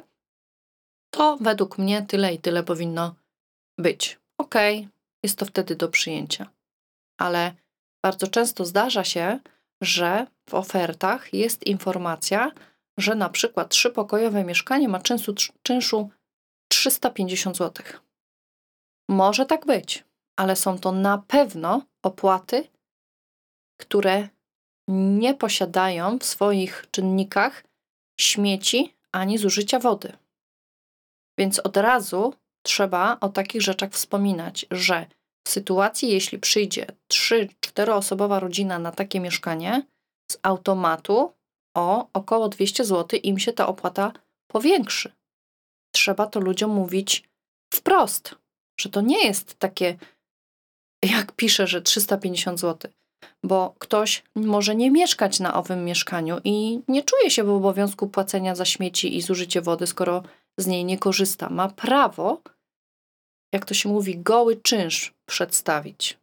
to 1.10 1.38
według 1.40 1.78
mnie 1.78 2.02
tyle 2.08 2.34
i 2.34 2.38
tyle 2.38 2.62
powinno 2.62 3.14
być. 3.78 4.18
Ok, 4.38 4.54
jest 5.22 5.38
to 5.38 5.46
wtedy 5.46 5.76
do 5.76 5.88
przyjęcia. 5.88 6.50
Ale 7.18 7.54
bardzo 8.04 8.26
często 8.26 8.64
zdarza 8.64 9.04
się, 9.04 9.38
że 9.82 10.26
w 10.50 10.54
ofertach 10.54 11.34
jest 11.34 11.66
informacja, 11.66 12.52
że 12.98 13.14
na 13.14 13.28
przykład 13.28 13.70
trzypokojowe 13.70 14.44
mieszkanie 14.44 14.88
ma 14.88 15.00
czynszu, 15.00 15.34
czynszu 15.62 16.10
350 16.68 17.56
zł. 17.56 17.86
Może 19.08 19.46
tak 19.46 19.66
być, 19.66 20.04
ale 20.36 20.56
są 20.56 20.78
to 20.78 20.92
na 20.92 21.18
pewno 21.18 21.82
opłaty, 22.02 22.68
które 23.80 24.28
nie 24.88 25.34
posiadają 25.34 26.18
w 26.18 26.24
swoich 26.24 26.86
czynnikach 26.90 27.64
śmieci 28.20 28.94
ani 29.12 29.38
zużycia 29.38 29.78
wody. 29.78 30.12
Więc 31.38 31.58
od 31.58 31.76
razu 31.76 32.34
trzeba 32.62 33.16
o 33.20 33.28
takich 33.28 33.62
rzeczach 33.62 33.90
wspominać, 33.90 34.66
że 34.70 35.06
w 35.46 35.50
sytuacji, 35.50 36.10
jeśli 36.10 36.38
przyjdzie 36.38 36.86
3-4 37.12 37.90
osobowa 37.90 38.40
rodzina 38.40 38.78
na 38.78 38.92
takie 38.92 39.20
mieszkanie, 39.20 39.86
z 40.30 40.38
automatu 40.42 41.32
o 41.76 42.08
około 42.12 42.48
200 42.48 42.84
zł 42.84 43.20
im 43.22 43.38
się 43.38 43.52
ta 43.52 43.66
opłata 43.66 44.12
powiększy. 44.46 45.12
Trzeba 45.94 46.26
to 46.26 46.40
ludziom 46.40 46.70
mówić 46.70 47.28
wprost, 47.74 48.34
że 48.80 48.88
to 48.88 49.00
nie 49.00 49.26
jest 49.26 49.54
takie, 49.54 49.96
jak 51.02 51.32
pisze, 51.32 51.66
że 51.66 51.82
350 51.82 52.60
zł, 52.60 52.92
bo 53.44 53.74
ktoś 53.78 54.22
może 54.34 54.74
nie 54.74 54.90
mieszkać 54.90 55.40
na 55.40 55.54
owym 55.54 55.84
mieszkaniu 55.84 56.40
i 56.44 56.80
nie 56.88 57.02
czuje 57.02 57.30
się 57.30 57.44
w 57.44 57.50
obowiązku 57.50 58.08
płacenia 58.08 58.54
za 58.54 58.64
śmieci 58.64 59.16
i 59.16 59.22
zużycie 59.22 59.60
wody, 59.60 59.86
skoro 59.86 60.22
z 60.58 60.66
niej 60.66 60.84
nie 60.84 60.98
korzysta. 60.98 61.50
Ma 61.50 61.68
prawo, 61.68 62.42
jak 63.52 63.64
to 63.64 63.74
się 63.74 63.88
mówi, 63.88 64.18
goły 64.18 64.56
czynsz 64.56 65.14
przedstawić. 65.26 66.18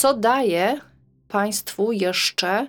co 0.00 0.14
daje 0.14 0.80
Państwu 1.28 1.92
jeszcze 1.92 2.68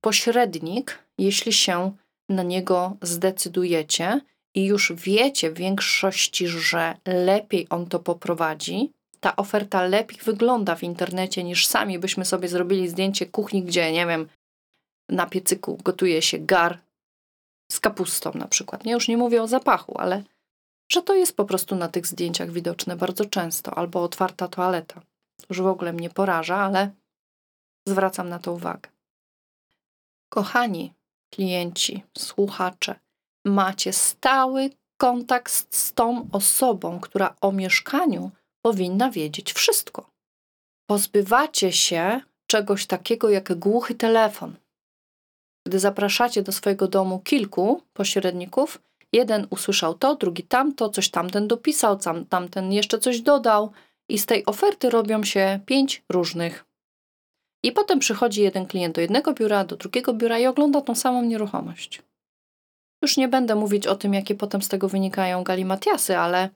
pośrednik, 0.00 0.98
jeśli 1.18 1.52
się 1.52 1.92
na 2.28 2.42
niego 2.42 2.96
zdecydujecie 3.02 4.20
i 4.54 4.64
już 4.64 4.92
wiecie 4.92 5.50
w 5.50 5.54
większości, 5.54 6.46
że 6.48 6.96
lepiej 7.06 7.66
on 7.70 7.86
to 7.86 7.98
poprowadzi, 7.98 8.92
ta 9.20 9.36
oferta 9.36 9.82
lepiej 9.82 10.18
wygląda 10.24 10.74
w 10.74 10.82
internecie 10.82 11.44
niż 11.44 11.66
sami 11.66 11.98
byśmy 11.98 12.24
sobie 12.24 12.48
zrobili 12.48 12.88
zdjęcie 12.88 13.26
kuchni, 13.26 13.62
gdzie, 13.62 13.92
nie 13.92 14.06
wiem, 14.06 14.28
na 15.08 15.26
piecyku 15.26 15.78
gotuje 15.84 16.22
się 16.22 16.38
gar 16.38 16.78
z 17.70 17.80
kapustą 17.80 18.30
na 18.34 18.48
przykład. 18.48 18.84
Nie, 18.84 18.92
już 18.92 19.08
nie 19.08 19.16
mówię 19.16 19.42
o 19.42 19.48
zapachu, 19.48 19.98
ale 19.98 20.22
że 20.92 21.02
to 21.02 21.14
jest 21.14 21.36
po 21.36 21.44
prostu 21.44 21.76
na 21.76 21.88
tych 21.88 22.06
zdjęciach 22.06 22.50
widoczne 22.50 22.96
bardzo 22.96 23.24
często, 23.24 23.74
albo 23.78 24.02
otwarta 24.02 24.48
toaleta. 24.48 25.00
To 25.36 25.46
już 25.50 25.60
w 25.60 25.66
ogóle 25.66 25.92
mnie 25.92 26.10
poraża, 26.10 26.56
ale 26.56 26.90
zwracam 27.86 28.28
na 28.28 28.38
to 28.38 28.52
uwagę. 28.52 28.90
Kochani 30.28 30.94
klienci, 31.30 32.02
słuchacze, 32.18 32.94
macie 33.44 33.92
stały 33.92 34.70
kontakt 34.96 35.76
z 35.76 35.92
tą 35.92 36.28
osobą, 36.32 37.00
która 37.00 37.34
o 37.40 37.52
mieszkaniu 37.52 38.30
powinna 38.62 39.10
wiedzieć 39.10 39.52
wszystko. 39.52 40.10
Pozbywacie 40.86 41.72
się 41.72 42.20
czegoś 42.46 42.86
takiego 42.86 43.30
jak 43.30 43.58
głuchy 43.58 43.94
telefon. 43.94 44.56
Gdy 45.66 45.78
zapraszacie 45.78 46.42
do 46.42 46.52
swojego 46.52 46.88
domu 46.88 47.18
kilku 47.18 47.82
pośredników, 47.92 48.82
jeden 49.12 49.46
usłyszał 49.50 49.94
to, 49.94 50.14
drugi 50.14 50.42
tamto, 50.42 50.88
coś 50.88 51.10
tamten 51.10 51.48
dopisał, 51.48 51.98
tamten 52.28 52.72
jeszcze 52.72 52.98
coś 52.98 53.20
dodał, 53.20 53.72
i 54.08 54.18
z 54.18 54.26
tej 54.26 54.46
oferty 54.46 54.90
robią 54.90 55.24
się 55.24 55.60
pięć 55.66 56.02
różnych. 56.08 56.64
I 57.62 57.72
potem 57.72 57.98
przychodzi 57.98 58.42
jeden 58.42 58.66
klient 58.66 58.94
do 58.94 59.00
jednego 59.00 59.32
biura, 59.32 59.64
do 59.64 59.76
drugiego 59.76 60.14
biura 60.14 60.38
i 60.38 60.46
ogląda 60.46 60.80
tą 60.80 60.94
samą 60.94 61.22
nieruchomość. 61.22 62.02
Już 63.02 63.16
nie 63.16 63.28
będę 63.28 63.54
mówić 63.54 63.86
o 63.86 63.96
tym, 63.96 64.14
jakie 64.14 64.34
potem 64.34 64.62
z 64.62 64.68
tego 64.68 64.88
wynikają 64.88 65.44
galimatiasy, 65.44 66.18
ale 66.18 66.48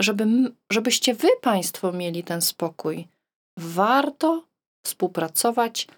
żeby, 0.00 0.26
żebyście 0.70 1.14
wy, 1.14 1.28
Państwo, 1.40 1.92
mieli 1.92 2.24
ten 2.24 2.42
spokój, 2.42 3.08
warto 3.56 4.44
współpracować 4.84 5.88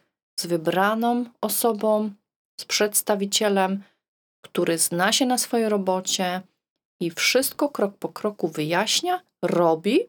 z 0.41 0.47
wybraną 0.47 1.25
osobą, 1.41 2.11
z 2.61 2.65
przedstawicielem, 2.65 3.83
który 4.45 4.79
zna 4.79 5.13
się 5.13 5.27
na 5.27 5.39
swojej 5.39 5.69
robocie 5.69 6.43
i 7.01 7.11
wszystko 7.11 7.69
krok 7.69 7.97
po 7.99 8.09
kroku 8.09 8.49
wyjaśnia, 8.49 9.23
robi, 9.43 10.01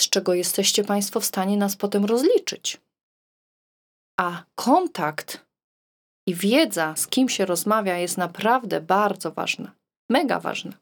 z 0.00 0.08
czego 0.08 0.34
jesteście 0.34 0.84
Państwo 0.84 1.20
w 1.20 1.24
stanie 1.24 1.56
nas 1.56 1.76
potem 1.76 2.04
rozliczyć. 2.04 2.80
A 4.20 4.44
kontakt 4.54 5.46
i 6.26 6.34
wiedza, 6.34 6.96
z 6.96 7.06
kim 7.06 7.28
się 7.28 7.46
rozmawia, 7.46 7.98
jest 7.98 8.18
naprawdę 8.18 8.80
bardzo 8.80 9.32
ważna, 9.32 9.72
mega 10.10 10.40
ważna. 10.40 10.72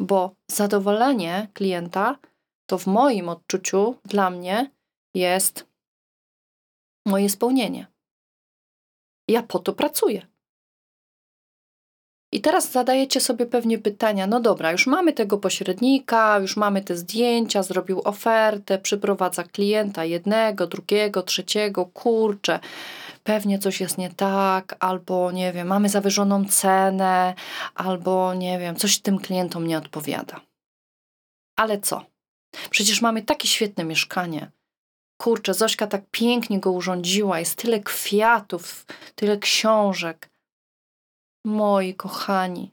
Bo 0.00 0.34
zadowolenie 0.50 1.48
klienta 1.54 2.18
to 2.66 2.78
w 2.78 2.86
moim 2.86 3.28
odczuciu 3.28 3.96
dla 4.04 4.30
mnie 4.30 4.70
jest 5.14 5.71
moje 7.06 7.28
spełnienie. 7.28 7.86
Ja 9.28 9.42
po 9.42 9.58
to 9.58 9.72
pracuję. 9.72 10.26
I 12.34 12.40
teraz 12.40 12.70
zadajecie 12.72 13.20
sobie 13.20 13.46
pewnie 13.46 13.78
pytania: 13.78 14.26
no 14.26 14.40
dobra, 14.40 14.72
już 14.72 14.86
mamy 14.86 15.12
tego 15.12 15.38
pośrednika, 15.38 16.38
już 16.38 16.56
mamy 16.56 16.82
te 16.82 16.96
zdjęcia, 16.96 17.62
zrobił 17.62 18.00
ofertę, 18.04 18.78
przyprowadza 18.78 19.42
klienta 19.44 20.04
jednego, 20.04 20.66
drugiego, 20.66 21.22
trzeciego, 21.22 21.86
kurczę, 21.86 22.60
pewnie 23.24 23.58
coś 23.58 23.80
jest 23.80 23.98
nie 23.98 24.10
tak, 24.10 24.76
albo 24.80 25.32
nie 25.32 25.52
wiem, 25.52 25.68
mamy 25.68 25.88
zawyżoną 25.88 26.44
cenę, 26.44 27.34
albo 27.74 28.34
nie 28.34 28.58
wiem, 28.58 28.76
coś 28.76 28.98
tym 28.98 29.18
klientom 29.18 29.66
nie 29.66 29.78
odpowiada. 29.78 30.40
Ale 31.56 31.80
co? 31.80 32.04
Przecież 32.70 33.02
mamy 33.02 33.22
takie 33.22 33.48
świetne 33.48 33.84
mieszkanie. 33.84 34.50
Kurczę, 35.20 35.54
Zośka 35.54 35.86
tak 35.86 36.02
pięknie 36.10 36.60
go 36.60 36.72
urządziła, 36.72 37.38
jest 37.38 37.56
tyle 37.56 37.80
kwiatów, 37.80 38.86
tyle 39.14 39.38
książek. 39.38 40.30
Moi 41.44 41.94
kochani, 41.94 42.70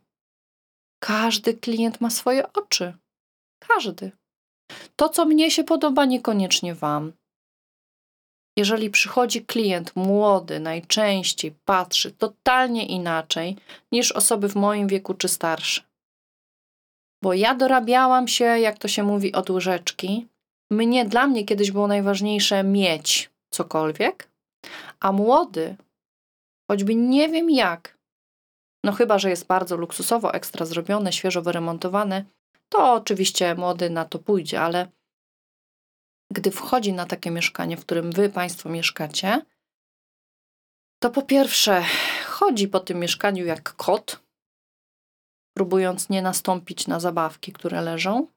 każdy 0.99 1.53
klient 1.53 2.01
ma 2.01 2.09
swoje 2.09 2.53
oczy. 2.53 2.93
Każdy. 3.59 4.11
To, 4.95 5.09
co 5.09 5.25
mnie 5.25 5.51
się 5.51 5.63
podoba, 5.63 6.05
niekoniecznie 6.05 6.75
Wam. 6.75 7.13
Jeżeli 8.57 8.89
przychodzi 8.89 9.45
klient 9.45 9.95
młody, 9.95 10.59
najczęściej 10.59 11.51
patrzy 11.65 12.11
totalnie 12.11 12.85
inaczej 12.85 13.57
niż 13.91 14.11
osoby 14.11 14.49
w 14.49 14.55
moim 14.55 14.87
wieku 14.87 15.13
czy 15.13 15.27
starsze. 15.27 15.81
Bo 17.23 17.33
ja 17.33 17.55
dorabiałam 17.55 18.27
się, 18.27 18.45
jak 18.45 18.77
to 18.77 18.87
się 18.87 19.03
mówi, 19.03 19.33
od 19.33 19.49
łyżeczki. 19.49 20.27
Mnie, 20.71 21.05
dla 21.05 21.27
mnie 21.27 21.45
kiedyś 21.45 21.71
było 21.71 21.87
najważniejsze 21.87 22.63
mieć 22.63 23.29
cokolwiek, 23.53 24.29
a 24.99 25.11
młody, 25.11 25.75
choćby 26.71 26.95
nie 26.95 27.29
wiem 27.29 27.49
jak, 27.49 27.97
no 28.83 28.91
chyba, 28.91 29.19
że 29.19 29.29
jest 29.29 29.47
bardzo 29.47 29.77
luksusowo, 29.77 30.33
ekstra 30.33 30.65
zrobione, 30.65 31.13
świeżo 31.13 31.41
wyremontowane, 31.41 32.25
to 32.69 32.93
oczywiście 32.93 33.55
młody 33.55 33.89
na 33.89 34.05
to 34.05 34.19
pójdzie, 34.19 34.61
ale 34.61 34.87
gdy 36.33 36.51
wchodzi 36.51 36.93
na 36.93 37.05
takie 37.05 37.31
mieszkanie, 37.31 37.77
w 37.77 37.85
którym 37.85 38.11
wy 38.11 38.29
Państwo 38.29 38.69
mieszkacie, 38.69 39.41
to 41.03 41.09
po 41.09 41.21
pierwsze 41.21 41.83
chodzi 42.25 42.67
po 42.67 42.79
tym 42.79 42.99
mieszkaniu 42.99 43.45
jak 43.45 43.75
kot, 43.75 44.19
próbując 45.57 46.09
nie 46.09 46.21
nastąpić 46.21 46.87
na 46.87 46.99
zabawki, 46.99 47.53
które 47.53 47.81
leżą, 47.81 48.27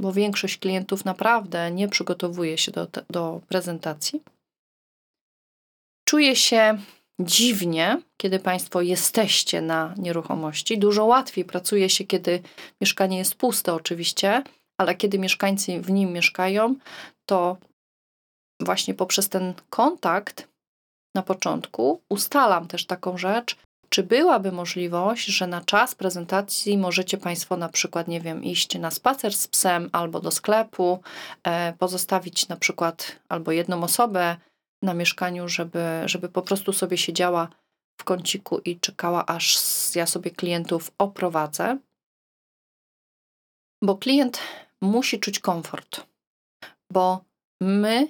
bo 0.00 0.12
większość 0.12 0.58
klientów 0.58 1.04
naprawdę 1.04 1.70
nie 1.70 1.88
przygotowuje 1.88 2.58
się 2.58 2.72
do, 2.72 2.86
do 3.10 3.40
prezentacji. 3.48 4.22
Czuje 6.08 6.36
się 6.36 6.78
dziwnie, 7.20 8.02
kiedy 8.16 8.38
Państwo 8.38 8.80
jesteście 8.80 9.62
na 9.62 9.94
nieruchomości. 9.96 10.78
Dużo 10.78 11.04
łatwiej 11.04 11.44
pracuje 11.44 11.90
się, 11.90 12.04
kiedy 12.04 12.42
mieszkanie 12.80 13.18
jest 13.18 13.34
puste, 13.34 13.74
oczywiście, 13.74 14.42
ale 14.78 14.94
kiedy 14.94 15.18
mieszkańcy 15.18 15.80
w 15.80 15.90
nim 15.90 16.12
mieszkają, 16.12 16.74
to 17.26 17.56
właśnie 18.60 18.94
poprzez 18.94 19.28
ten 19.28 19.54
kontakt 19.70 20.48
na 21.14 21.22
początku 21.22 22.00
ustalam 22.08 22.68
też 22.68 22.86
taką 22.86 23.18
rzecz, 23.18 23.56
czy 23.90 24.02
byłaby 24.02 24.52
możliwość, 24.52 25.26
że 25.26 25.46
na 25.46 25.60
czas 25.60 25.94
prezentacji 25.94 26.78
możecie 26.78 27.18
Państwo 27.18 27.56
na 27.56 27.68
przykład, 27.68 28.08
nie 28.08 28.20
wiem, 28.20 28.44
iść 28.44 28.78
na 28.78 28.90
spacer 28.90 29.34
z 29.34 29.48
psem 29.48 29.88
albo 29.92 30.20
do 30.20 30.30
sklepu, 30.30 31.02
e, 31.44 31.72
pozostawić 31.72 32.48
na 32.48 32.56
przykład 32.56 33.18
albo 33.28 33.52
jedną 33.52 33.82
osobę 33.82 34.36
na 34.82 34.94
mieszkaniu, 34.94 35.48
żeby, 35.48 35.84
żeby 36.04 36.28
po 36.28 36.42
prostu 36.42 36.72
sobie 36.72 36.98
siedziała 36.98 37.48
w 38.00 38.04
kąciku 38.04 38.58
i 38.58 38.80
czekała, 38.80 39.26
aż 39.26 39.58
ja 39.94 40.06
sobie 40.06 40.30
klientów 40.30 40.90
oprowadzę. 40.98 41.78
Bo 43.82 43.96
klient 43.96 44.38
musi 44.82 45.20
czuć 45.20 45.38
komfort, 45.38 46.06
bo 46.92 47.24
my, 47.60 48.08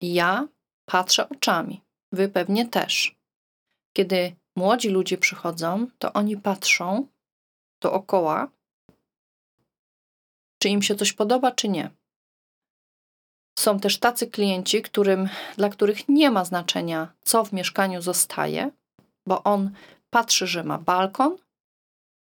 ja 0.00 0.48
patrzę 0.84 1.28
oczami, 1.28 1.82
wy 2.12 2.28
pewnie 2.28 2.68
też. 2.68 3.16
Kiedy 3.96 4.36
młodzi 4.56 4.88
ludzie 4.88 5.18
przychodzą, 5.18 5.86
to 5.98 6.12
oni 6.12 6.36
patrzą 6.36 7.06
dookoła, 7.82 8.48
czy 10.62 10.68
im 10.68 10.82
się 10.82 10.94
coś 10.94 11.12
podoba, 11.12 11.52
czy 11.52 11.68
nie. 11.68 11.90
Są 13.58 13.80
też 13.80 13.98
tacy 13.98 14.26
klienci, 14.26 14.82
którym, 14.82 15.28
dla 15.56 15.68
których 15.68 16.08
nie 16.08 16.30
ma 16.30 16.44
znaczenia, 16.44 17.12
co 17.24 17.44
w 17.44 17.52
mieszkaniu 17.52 18.02
zostaje, 18.02 18.70
bo 19.26 19.42
on 19.42 19.70
patrzy, 20.10 20.46
że 20.46 20.64
ma 20.64 20.78
balkon, 20.78 21.36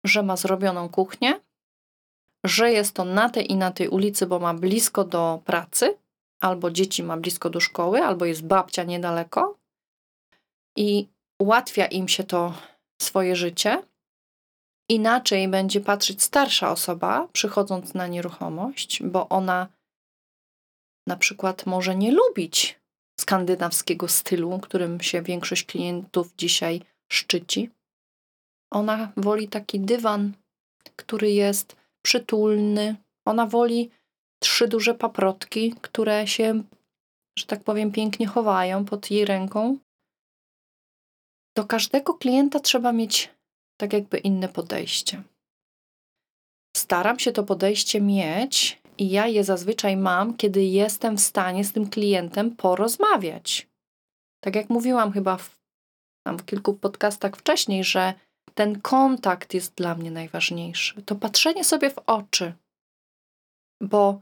że 0.05 0.23
ma 0.23 0.37
zrobioną 0.37 0.89
kuchnię, 0.89 1.41
że 2.45 2.73
jest 2.73 2.95
to 2.95 3.05
na 3.05 3.29
tej 3.29 3.53
i 3.53 3.57
na 3.57 3.71
tej 3.71 3.89
ulicy, 3.89 4.27
bo 4.27 4.39
ma 4.39 4.55
blisko 4.55 5.05
do 5.05 5.43
pracy, 5.45 5.99
albo 6.41 6.71
dzieci 6.71 7.03
ma 7.03 7.17
blisko 7.17 7.51
do 7.51 7.61
szkoły, 7.61 8.03
albo 8.03 8.25
jest 8.25 8.47
babcia 8.47 8.85
niedaleko 8.85 9.59
i 10.77 11.09
ułatwia 11.43 11.87
im 11.87 12.09
się 12.09 12.25
to 12.25 12.55
swoje 13.03 13.37
życie. 13.37 13.83
Inaczej 14.89 15.49
będzie 15.49 15.81
patrzeć 15.81 16.23
starsza 16.23 16.71
osoba, 16.71 17.29
przychodząc 17.33 17.95
na 17.95 18.07
nieruchomość, 18.07 19.03
bo 19.03 19.29
ona 19.29 19.69
na 21.07 21.17
przykład 21.17 21.67
może 21.67 21.97
nie 21.97 22.13
lubić 22.13 22.81
skandynawskiego 23.21 24.09
stylu, 24.09 24.59
którym 24.59 25.01
się 25.01 25.23
większość 25.23 25.65
klientów 25.65 26.35
dzisiaj 26.37 26.81
szczyci. 27.13 27.71
Ona 28.73 29.13
woli 29.17 29.49
taki 29.49 29.81
dywan, 29.81 30.33
który 30.97 31.31
jest 31.31 31.77
przytulny. 32.03 32.97
Ona 33.25 33.47
woli 33.47 33.91
trzy 34.43 34.69
duże 34.69 34.95
paprotki, 34.95 35.75
które 35.81 36.27
się, 36.27 36.63
że 37.39 37.47
tak 37.47 37.65
powiem, 37.65 37.93
pięknie 37.93 38.27
chowają 38.27 38.85
pod 38.85 39.11
jej 39.11 39.25
ręką. 39.25 39.79
Do 41.57 41.65
każdego 41.65 42.15
klienta 42.15 42.61
trzeba 42.61 42.93
mieć 42.93 43.31
tak 43.81 43.93
jakby 43.93 44.19
inne 44.19 44.49
podejście. 44.49 45.23
Staram 46.77 47.19
się 47.19 47.33
to 47.33 47.45
podejście 47.45 48.01
mieć 48.01 48.83
i 48.99 49.11
ja 49.11 49.27
je 49.27 49.45
zazwyczaj 49.45 49.97
mam, 49.97 50.37
kiedy 50.37 50.65
jestem 50.65 51.17
w 51.17 51.21
stanie 51.21 51.65
z 51.65 51.73
tym 51.73 51.91
klientem 51.91 52.57
porozmawiać. 52.57 53.69
Tak 54.45 54.57
jak 54.57 54.71
mówiłam 54.71 55.13
chyba 55.13 55.37
w, 55.37 55.61
tam 56.27 56.39
w 56.39 56.45
kilku 56.45 56.75
podcastach 56.75 57.37
wcześniej, 57.37 57.85
że 57.85 58.15
ten 58.55 58.81
kontakt 58.81 59.55
jest 59.55 59.75
dla 59.75 59.95
mnie 59.95 60.11
najważniejszy. 60.11 61.03
To 61.03 61.15
patrzenie 61.15 61.65
sobie 61.65 61.91
w 61.91 61.99
oczy. 62.07 62.53
Bo 63.83 64.21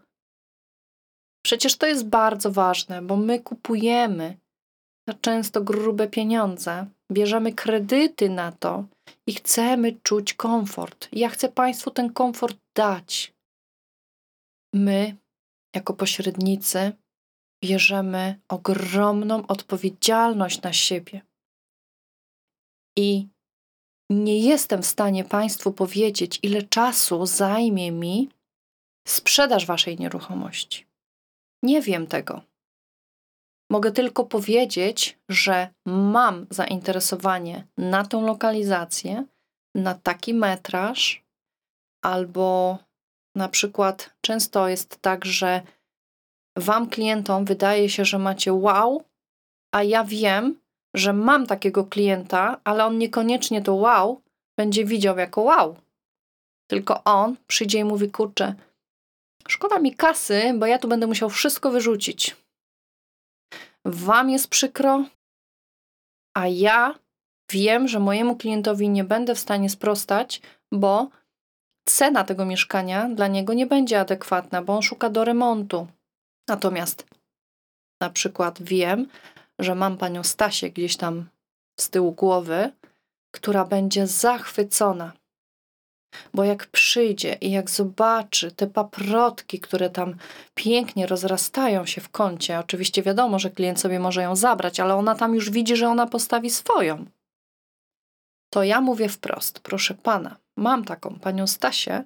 przecież 1.44 1.76
to 1.76 1.86
jest 1.86 2.08
bardzo 2.08 2.52
ważne, 2.52 3.02
bo 3.02 3.16
my 3.16 3.40
kupujemy 3.40 4.36
za 5.08 5.14
często 5.14 5.60
grube 5.60 6.08
pieniądze, 6.08 6.86
bierzemy 7.12 7.52
kredyty 7.52 8.28
na 8.28 8.52
to 8.52 8.84
i 9.26 9.34
chcemy 9.34 9.92
czuć 10.02 10.34
komfort. 10.34 11.08
Ja 11.12 11.28
chcę 11.28 11.48
Państwu 11.48 11.90
ten 11.90 12.12
komfort 12.12 12.58
dać. 12.74 13.34
My, 14.74 15.16
jako 15.74 15.94
pośrednicy, 15.94 16.92
bierzemy 17.64 18.40
ogromną 18.48 19.46
odpowiedzialność 19.46 20.62
na 20.62 20.72
siebie. 20.72 21.20
I 22.98 23.28
nie 24.10 24.38
jestem 24.38 24.82
w 24.82 24.86
stanie 24.86 25.24
Państwu 25.24 25.72
powiedzieć, 25.72 26.38
ile 26.42 26.62
czasu 26.62 27.26
zajmie 27.26 27.92
mi 27.92 28.28
sprzedaż 29.08 29.66
Waszej 29.66 29.98
nieruchomości. 29.98 30.86
Nie 31.62 31.82
wiem 31.82 32.06
tego. 32.06 32.49
Mogę 33.70 33.92
tylko 33.92 34.24
powiedzieć, 34.24 35.18
że 35.28 35.68
mam 35.86 36.46
zainteresowanie 36.50 37.66
na 37.76 38.04
tą 38.04 38.26
lokalizację, 38.26 39.24
na 39.74 39.94
taki 39.94 40.34
metraż, 40.34 41.22
albo 42.04 42.78
na 43.36 43.48
przykład 43.48 44.14
często 44.20 44.68
jest 44.68 44.98
tak, 45.00 45.24
że 45.24 45.62
Wam, 46.56 46.88
klientom, 46.88 47.44
wydaje 47.44 47.88
się, 47.88 48.04
że 48.04 48.18
macie 48.18 48.52
wow, 48.52 49.04
a 49.74 49.82
ja 49.82 50.04
wiem, 50.04 50.60
że 50.94 51.12
mam 51.12 51.46
takiego 51.46 51.84
klienta, 51.84 52.60
ale 52.64 52.84
on 52.84 52.98
niekoniecznie 52.98 53.62
to 53.62 53.74
wow 53.74 54.20
będzie 54.58 54.84
widział 54.84 55.18
jako 55.18 55.40
wow. 55.40 55.76
Tylko 56.70 57.04
on 57.04 57.36
przyjdzie 57.46 57.78
i 57.78 57.84
mówi: 57.84 58.10
Kurczę, 58.10 58.54
szkoda 59.48 59.78
mi 59.78 59.94
kasy, 59.94 60.54
bo 60.58 60.66
ja 60.66 60.78
tu 60.78 60.88
będę 60.88 61.06
musiał 61.06 61.30
wszystko 61.30 61.70
wyrzucić. 61.70 62.36
Wam 63.84 64.30
jest 64.30 64.48
przykro, 64.48 65.04
a 66.34 66.46
ja 66.46 66.94
wiem, 67.52 67.88
że 67.88 68.00
mojemu 68.00 68.36
klientowi 68.36 68.88
nie 68.88 69.04
będę 69.04 69.34
w 69.34 69.38
stanie 69.38 69.70
sprostać, 69.70 70.40
bo 70.72 71.08
cena 71.84 72.24
tego 72.24 72.44
mieszkania 72.44 73.08
dla 73.08 73.26
niego 73.26 73.54
nie 73.54 73.66
będzie 73.66 74.00
adekwatna, 74.00 74.62
bo 74.62 74.76
on 74.76 74.82
szuka 74.82 75.10
do 75.10 75.24
remontu. 75.24 75.86
Natomiast 76.48 77.06
na 78.00 78.10
przykład 78.10 78.62
wiem, 78.62 79.08
że 79.58 79.74
mam 79.74 79.98
panią 79.98 80.24
Stasię 80.24 80.70
gdzieś 80.70 80.96
tam 80.96 81.28
z 81.80 81.90
tyłu 81.90 82.12
głowy, 82.12 82.72
która 83.34 83.64
będzie 83.64 84.06
zachwycona. 84.06 85.12
Bo 86.34 86.44
jak 86.44 86.66
przyjdzie 86.66 87.38
i 87.40 87.50
jak 87.50 87.70
zobaczy 87.70 88.52
te 88.52 88.66
paprotki, 88.66 89.60
które 89.60 89.90
tam 89.90 90.16
pięknie 90.54 91.06
rozrastają 91.06 91.86
się 91.86 92.00
w 92.00 92.08
kącie, 92.08 92.58
oczywiście 92.58 93.02
wiadomo, 93.02 93.38
że 93.38 93.50
klient 93.50 93.80
sobie 93.80 94.00
może 94.00 94.22
ją 94.22 94.36
zabrać, 94.36 94.80
ale 94.80 94.94
ona 94.94 95.14
tam 95.14 95.34
już 95.34 95.50
widzi, 95.50 95.76
że 95.76 95.88
ona 95.88 96.06
postawi 96.06 96.50
swoją. 96.50 97.04
To 98.52 98.62
ja 98.62 98.80
mówię 98.80 99.08
wprost, 99.08 99.60
proszę 99.60 99.94
pana, 99.94 100.36
mam 100.56 100.84
taką 100.84 101.18
panią 101.18 101.46
Stasię, 101.46 102.04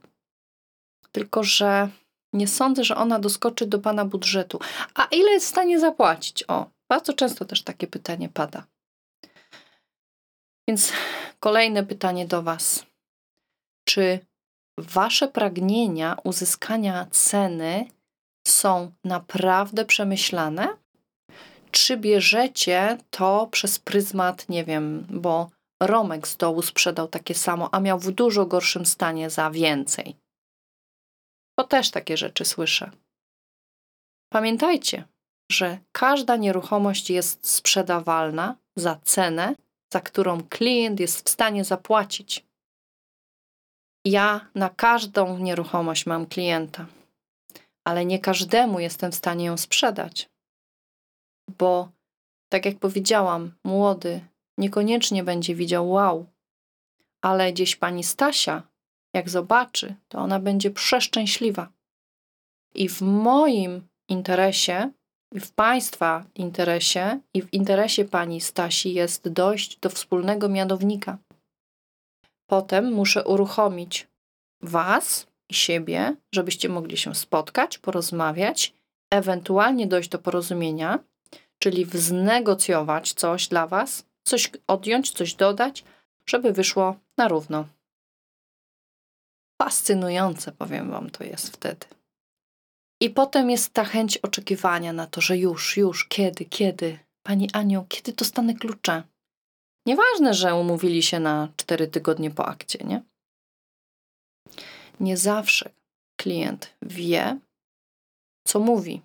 tylko 1.13 1.45
że 1.45 1.89
nie 2.33 2.49
sądzę, 2.49 2.85
że 2.85 2.97
ona 2.97 3.19
doskoczy 3.19 3.67
do 3.67 3.79
pana 3.79 4.05
budżetu. 4.05 4.59
A 4.95 5.05
ile 5.05 5.31
jest 5.31 5.47
w 5.47 5.51
stanie 5.51 5.81
zapłacić? 5.81 6.45
O, 6.49 6.71
bardzo 6.89 7.13
często 7.13 7.45
też 7.45 7.63
takie 7.63 7.87
pytanie 7.87 8.29
pada. 8.29 8.67
Więc 10.69 10.93
kolejne 11.41 11.87
pytanie 11.87 12.27
do 12.27 12.43
Was. 12.43 12.87
Czy 13.85 14.21
Wasze 14.79 15.29
pragnienia 15.29 16.17
uzyskania 16.25 17.07
ceny 17.11 17.89
są 18.47 18.93
naprawdę 19.05 19.85
przemyślane? 19.85 20.69
Czy 21.71 21.97
bierzecie 21.97 22.99
to 23.11 23.49
przez 23.51 23.79
pryzmat, 23.79 24.49
nie 24.49 24.65
wiem, 24.65 25.07
bo 25.11 25.51
Romek 25.83 26.29
z 26.29 26.37
dołu 26.37 26.63
sprzedał 26.63 27.09
takie 27.09 27.35
samo, 27.35 27.75
a 27.75 27.81
miał 27.81 27.99
w 27.99 28.11
dużo 28.11 28.47
gorszym 28.47 28.87
stanie 28.87 29.31
za 29.31 29.51
więcej? 29.51 30.17
Bo 31.59 31.65
też 31.65 31.91
takie 31.91 32.17
rzeczy 32.17 32.45
słyszę. 32.45 32.91
Pamiętajcie, 34.33 35.05
że 35.53 35.79
każda 35.93 36.37
nieruchomość 36.37 37.11
jest 37.11 37.49
sprzedawalna 37.49 38.57
za 38.77 38.99
cenę, 39.05 39.55
za 39.93 40.01
którą 40.01 40.43
klient 40.49 41.01
jest 41.01 41.27
w 41.27 41.31
stanie 41.31 41.65
zapłacić. 41.65 42.45
Ja 44.05 44.49
na 44.55 44.71
każdą 44.71 45.39
nieruchomość 45.39 46.07
mam 46.07 46.27
klienta, 46.27 46.87
ale 47.85 48.05
nie 48.05 48.19
każdemu 48.19 48.81
jestem 48.81 49.13
w 49.13 49.15
stanie 49.15 49.45
ją 49.45 49.57
sprzedać, 49.57 50.31
bo 51.59 51.89
tak 52.49 52.65
jak 52.65 52.79
powiedziałam, 52.79 53.55
młody 53.65 54.21
niekoniecznie 54.59 55.25
będzie 55.25 55.55
widział 55.55 55.91
wow, 55.91 56.27
ale 57.23 57.53
gdzieś 57.53 57.77
pani 57.77 58.05
Stasia, 58.05 58.63
jak 59.15 59.31
zobaczy, 59.31 59.95
to 60.09 60.19
ona 60.19 60.41
będzie 60.41 60.71
przeszczęśliwa. 60.71 61.69
I 62.75 62.89
w 62.89 63.01
moim 63.01 63.89
interesie 64.09 64.91
w 65.41 65.53
Państwa 65.53 66.25
interesie 66.35 67.21
i 67.35 67.43
w 67.43 67.53
interesie 67.53 68.05
Pani 68.05 68.41
Stasi 68.41 68.95
jest 68.95 69.29
dojść 69.29 69.79
do 69.79 69.91
wspólnego 69.91 70.49
mianownika. 70.49 71.19
Potem 72.47 72.93
muszę 72.93 73.25
uruchomić 73.25 74.09
Was 74.61 75.27
i 75.49 75.55
siebie, 75.55 76.17
żebyście 76.35 76.69
mogli 76.69 76.97
się 76.97 77.15
spotkać, 77.15 77.79
porozmawiać, 77.79 78.75
ewentualnie 79.11 79.87
dojść 79.87 80.09
do 80.09 80.19
porozumienia, 80.19 80.99
czyli 81.59 81.87
wznegocjować 81.87 83.13
coś 83.13 83.49
dla 83.49 83.67
Was, 83.67 84.07
coś 84.25 84.51
odjąć, 84.67 85.11
coś 85.11 85.35
dodać, 85.35 85.85
żeby 86.27 86.53
wyszło 86.53 86.97
na 87.17 87.29
równo. 87.29 87.69
Fascynujące, 89.63 90.53
powiem 90.53 90.91
Wam, 90.91 91.11
to 91.11 91.25
jest 91.25 91.49
wtedy. 91.49 91.87
I 93.01 93.11
potem 93.11 93.51
jest 93.51 93.73
ta 93.73 93.85
chęć 93.85 94.19
oczekiwania 94.19 94.93
na 94.93 95.07
to, 95.07 95.21
że 95.21 95.37
już, 95.39 95.77
już, 95.77 96.09
kiedy, 96.09 96.45
kiedy, 96.45 96.99
Pani 97.23 97.51
Aniu, 97.53 97.87
kiedy 97.89 98.13
dostanę 98.13 98.55
klucze? 98.55 99.03
Nieważne, 99.87 100.35
że 100.35 100.55
umówili 100.55 101.03
się 101.03 101.21
na 101.21 101.49
cztery 101.57 101.89
tygodnie 101.89 102.31
po 102.31 102.47
akcie, 102.47 102.79
nie? 102.85 103.03
Nie 105.01 105.17
zawsze 105.17 105.71
klient 106.17 106.75
wie, 106.83 107.39
co 108.47 108.61
mówi, 108.61 109.03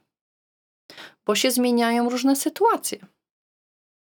bo 1.25 1.35
się 1.35 1.51
zmieniają 1.51 2.09
różne 2.09 2.35
sytuacje. 2.35 2.99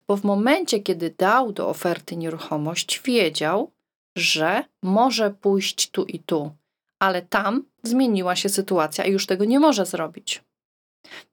Bo 0.07 0.17
w 0.17 0.23
momencie, 0.23 0.79
kiedy 0.79 1.09
dał 1.09 1.51
do 1.51 1.69
oferty 1.69 2.15
nieruchomość, 2.15 3.01
wiedział, 3.01 3.71
że 4.17 4.63
może 4.83 5.31
pójść 5.31 5.89
tu 5.89 6.05
i 6.05 6.19
tu, 6.19 6.55
ale 6.99 7.21
tam 7.21 7.65
zmieniła 7.83 8.35
się 8.35 8.49
sytuacja 8.49 9.05
i 9.05 9.11
już 9.11 9.25
tego 9.25 9.45
nie 9.45 9.59
może 9.59 9.85
zrobić. 9.85 10.43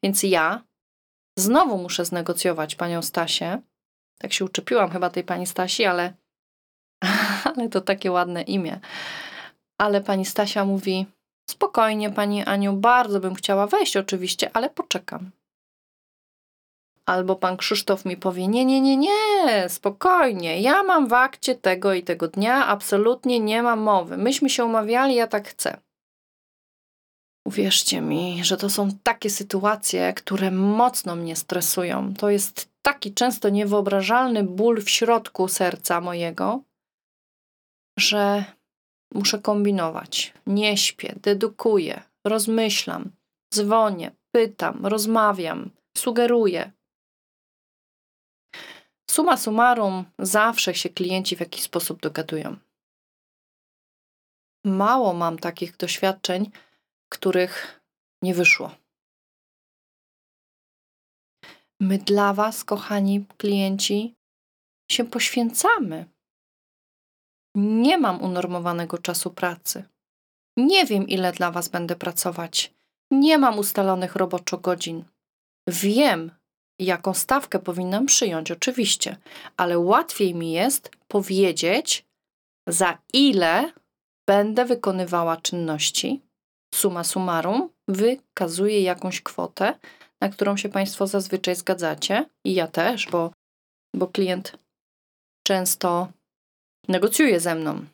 Więc 0.03 0.23
ja 0.23 0.65
znowu 1.39 1.79
muszę 1.79 2.05
znegocjować 2.05 2.75
panią 2.75 3.03
Stasię. 3.03 3.63
Tak 4.23 4.33
się 4.33 4.45
uczepiłam 4.45 4.91
chyba 4.91 5.11
tej 5.11 5.25
pani 5.25 5.47
Stasi, 5.47 5.85
ale, 5.85 6.13
ale 7.55 7.69
to 7.69 7.81
takie 7.81 8.13
ładne 8.13 8.43
imię. 8.43 8.81
Ale 9.79 10.01
pani 10.01 10.25
Stasia 10.25 10.65
mówi: 10.65 11.07
Spokojnie, 11.51 12.11
pani 12.11 12.45
Aniu, 12.45 12.73
bardzo 12.73 13.21
bym 13.21 13.35
chciała 13.35 13.67
wejść, 13.67 13.97
oczywiście, 13.97 14.51
ale 14.53 14.71
poczekam. 14.71 15.31
Albo 17.07 17.37
pan 17.37 17.57
Krzysztof 17.57 18.05
mi 18.05 18.17
powie: 18.17 18.49
Nie, 18.49 18.65
nie, 18.65 18.81
nie, 18.81 18.97
nie, 18.97 19.69
spokojnie, 19.69 20.61
ja 20.61 20.83
mam 20.83 21.09
w 21.09 21.13
akcie 21.13 21.55
tego 21.55 21.95
i 21.95 22.03
tego 22.03 22.29
dnia, 22.29 22.67
absolutnie 22.67 23.41
nie 23.41 23.63
ma 23.63 23.77
mowy. 23.77 24.17
Myśmy 24.17 24.51
się 24.51 24.65
umawiali, 24.65 25.15
ja 25.15 25.27
tak 25.27 25.49
chcę. 25.49 25.77
Uwierzcie 27.47 28.01
mi, 28.01 28.45
że 28.45 28.57
to 28.57 28.71
są 28.71 28.89
takie 29.03 29.31
sytuacje, 29.31 30.13
które 30.13 30.51
mocno 30.51 31.17
mnie 31.17 31.37
stresują. 31.37 32.15
To 32.15 32.31
jest 32.31 32.70
taki 32.91 33.15
często 33.15 33.49
niewyobrażalny 33.49 34.45
ból 34.45 34.83
w 34.83 34.91
środku 34.91 35.49
serca 35.49 36.01
mojego, 36.01 36.63
że 37.99 38.45
muszę 39.15 39.39
kombinować. 39.39 40.35
Nie 40.47 40.77
śpię, 40.77 41.15
dedukuję, 41.23 42.03
rozmyślam, 42.25 43.11
dzwonię, 43.55 44.11
pytam, 44.33 44.87
rozmawiam, 44.87 45.71
sugeruję. 45.99 46.73
Suma 49.11 49.37
summarum, 49.37 50.05
zawsze 50.19 50.75
się 50.75 50.89
klienci 50.89 51.37
w 51.37 51.41
jakiś 51.41 51.63
sposób 51.63 52.01
dogadują. 52.01 52.57
Mało 54.65 55.13
mam 55.13 55.39
takich 55.39 55.77
doświadczeń, 55.77 56.51
których 57.09 57.81
nie 58.23 58.35
wyszło. 58.35 58.80
My 61.81 61.99
dla 61.99 62.35
Was, 62.35 62.65
kochani 62.65 63.27
klienci, 63.37 64.15
się 64.91 65.05
poświęcamy. 65.05 66.05
Nie 67.55 67.99
mam 67.99 68.23
unormowanego 68.23 68.99
czasu 68.99 69.31
pracy. 69.31 69.85
Nie 70.57 70.87
wiem, 70.87 71.09
ile 71.09 71.33
dla 71.33 71.51
Was 71.51 71.69
będę 71.69 71.97
pracować. 71.97 72.75
Nie 73.11 73.39
mam 73.39 73.59
ustalonych 73.59 74.17
roboczo 74.17 74.59
godzin. 74.59 75.05
Wiem, 75.69 76.31
jaką 76.79 77.15
stawkę 77.15 77.59
powinnam 77.59 78.07
przyjąć, 78.07 78.51
oczywiście, 78.51 79.17
ale 79.57 79.79
łatwiej 79.79 80.35
mi 80.35 80.53
jest 80.53 80.91
powiedzieć, 81.09 82.05
za 82.69 82.99
ile 83.13 83.73
będę 84.29 84.65
wykonywała 84.65 85.37
czynności. 85.37 86.21
Suma 86.75 87.05
summarum 87.05 87.69
wykazuje 87.89 88.83
jakąś 88.83 89.21
kwotę, 89.21 89.79
na 90.21 90.29
którą 90.29 90.57
się 90.57 90.69
Państwo 90.69 91.07
zazwyczaj 91.07 91.55
zgadzacie, 91.55 92.29
i 92.45 92.55
ja 92.55 92.67
też, 92.67 93.07
bo, 93.07 93.33
bo 93.95 94.07
klient 94.07 94.59
często 95.47 96.13
negocjuje 96.89 97.41
ze 97.41 97.55
mną. 97.55 97.87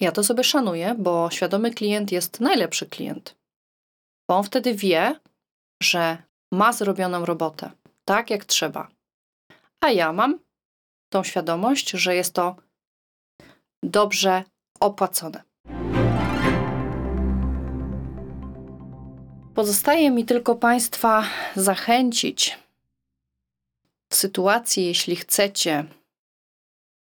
Ja 0.00 0.12
to 0.12 0.24
sobie 0.24 0.44
szanuję, 0.44 0.94
bo 0.98 1.30
świadomy 1.30 1.70
klient 1.70 2.12
jest 2.12 2.40
najlepszy 2.40 2.86
klient. 2.86 3.36
Bo 4.28 4.36
on 4.36 4.44
wtedy 4.44 4.74
wie, 4.74 5.20
że 5.82 6.22
ma 6.52 6.72
zrobioną 6.72 7.24
robotę, 7.24 7.70
tak 8.04 8.30
jak 8.30 8.44
trzeba. 8.44 8.88
A 9.80 9.90
ja 9.90 10.12
mam 10.12 10.38
tą 11.12 11.24
świadomość, 11.24 11.90
że 11.90 12.14
jest 12.14 12.34
to 12.34 12.56
dobrze 13.82 14.44
opłacone. 14.80 15.47
Pozostaje 19.58 20.10
mi 20.10 20.24
tylko 20.24 20.54
Państwa 20.54 21.24
zachęcić 21.56 22.58
w 24.12 24.14
sytuacji, 24.14 24.86
jeśli 24.86 25.16
chcecie 25.16 25.84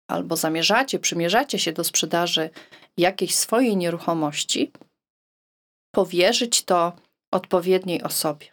albo 0.08 0.36
zamierzacie, 0.36 0.99
przymierzacie 0.99 1.60
się 1.60 1.73
do 1.73 1.84
sprzedaży 1.84 2.49
jakiejś 2.97 3.36
swojej 3.36 3.77
nieruchomości, 3.77 4.71
powierzyć 5.95 6.63
to 6.63 6.93
odpowiedniej 7.32 8.04
osobie. 8.04 8.47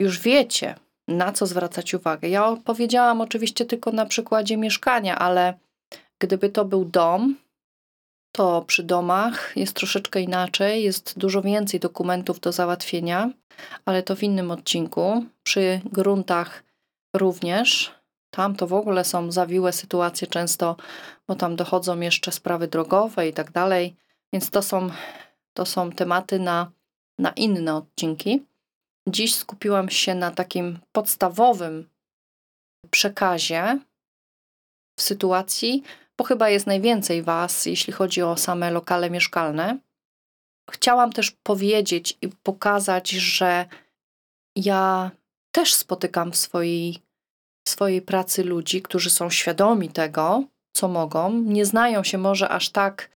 Już 0.00 0.18
wiecie, 0.18 0.74
na 1.08 1.32
co 1.32 1.46
zwracać 1.46 1.94
uwagę. 1.94 2.28
Ja 2.28 2.46
opowiedziałam 2.46 3.20
oczywiście 3.20 3.64
tylko 3.64 3.92
na 3.92 4.06
przykładzie 4.06 4.56
mieszkania, 4.56 5.18
ale 5.18 5.58
gdyby 6.18 6.48
to 6.48 6.64
był 6.64 6.84
dom, 6.84 7.36
to 8.36 8.62
przy 8.62 8.82
domach 8.82 9.52
jest 9.56 9.76
troszeczkę 9.76 10.20
inaczej, 10.20 10.84
jest 10.84 11.18
dużo 11.18 11.42
więcej 11.42 11.80
dokumentów 11.80 12.40
do 12.40 12.52
załatwienia, 12.52 13.30
ale 13.84 14.02
to 14.02 14.16
w 14.16 14.22
innym 14.22 14.50
odcinku. 14.50 15.24
Przy 15.42 15.80
gruntach 15.84 16.64
również. 17.16 17.94
Tam 18.30 18.56
to 18.56 18.66
w 18.66 18.72
ogóle 18.72 19.04
są 19.04 19.32
zawiłe 19.32 19.72
sytuacje 19.72 20.26
często, 20.26 20.76
bo 21.28 21.34
tam 21.34 21.56
dochodzą 21.56 22.00
jeszcze 22.00 22.32
sprawy 22.32 22.68
drogowe 22.68 23.28
i 23.28 23.32
tak 23.32 23.50
dalej, 23.50 23.96
więc 24.32 24.50
to 24.50 24.62
są, 24.62 24.90
to 25.52 25.66
są 25.66 25.92
tematy 25.92 26.38
na, 26.38 26.70
na 27.18 27.30
inne 27.30 27.74
odcinki. 27.74 28.42
Dziś 29.08 29.34
skupiłam 29.34 29.90
się 29.90 30.14
na 30.14 30.30
takim 30.30 30.78
podstawowym 30.92 31.88
przekazie 32.90 33.78
w 34.98 35.02
sytuacji, 35.02 35.82
bo 36.18 36.24
chyba 36.24 36.48
jest 36.48 36.66
najwięcej 36.66 37.22
Was, 37.22 37.66
jeśli 37.66 37.92
chodzi 37.92 38.22
o 38.22 38.36
same 38.36 38.70
lokale 38.70 39.10
mieszkalne. 39.10 39.78
Chciałam 40.70 41.12
też 41.12 41.30
powiedzieć 41.30 42.18
i 42.22 42.28
pokazać, 42.28 43.10
że 43.10 43.66
ja 44.56 45.10
też 45.54 45.74
spotykam 45.74 46.32
w 46.32 46.36
swojej, 46.36 46.98
w 47.66 47.70
swojej 47.70 48.02
pracy 48.02 48.44
ludzi, 48.44 48.82
którzy 48.82 49.10
są 49.10 49.30
świadomi 49.30 49.88
tego, 49.88 50.44
co 50.76 50.88
mogą, 50.88 51.32
nie 51.32 51.66
znają 51.66 52.04
się 52.04 52.18
może 52.18 52.48
aż 52.48 52.70
tak 52.70 53.10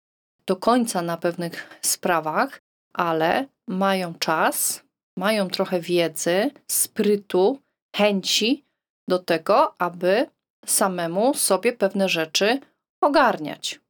do 0.47 0.57
końca 0.57 1.03
na 1.03 1.17
pewnych 1.17 1.79
sprawach, 1.83 2.61
ale 2.93 3.47
mają 3.69 4.15
czas, 4.15 4.83
mają 5.17 5.49
trochę 5.49 5.81
wiedzy, 5.81 6.51
sprytu, 6.71 7.59
chęci 7.97 8.65
do 9.09 9.19
tego, 9.19 9.75
aby 9.79 10.27
samemu 10.67 11.35
sobie 11.35 11.73
pewne 11.73 12.09
rzeczy 12.09 12.61
ogarniać. 13.01 13.81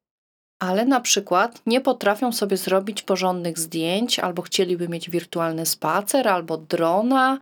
Ale 0.62 0.84
na 0.84 1.00
przykład 1.00 1.62
nie 1.66 1.80
potrafią 1.80 2.32
sobie 2.32 2.56
zrobić 2.56 3.02
porządnych 3.02 3.58
zdjęć, 3.58 4.18
albo 4.18 4.42
chcieliby 4.42 4.88
mieć 4.88 5.10
wirtualny 5.10 5.66
spacer, 5.66 6.28
albo 6.28 6.56
drona, 6.56 7.38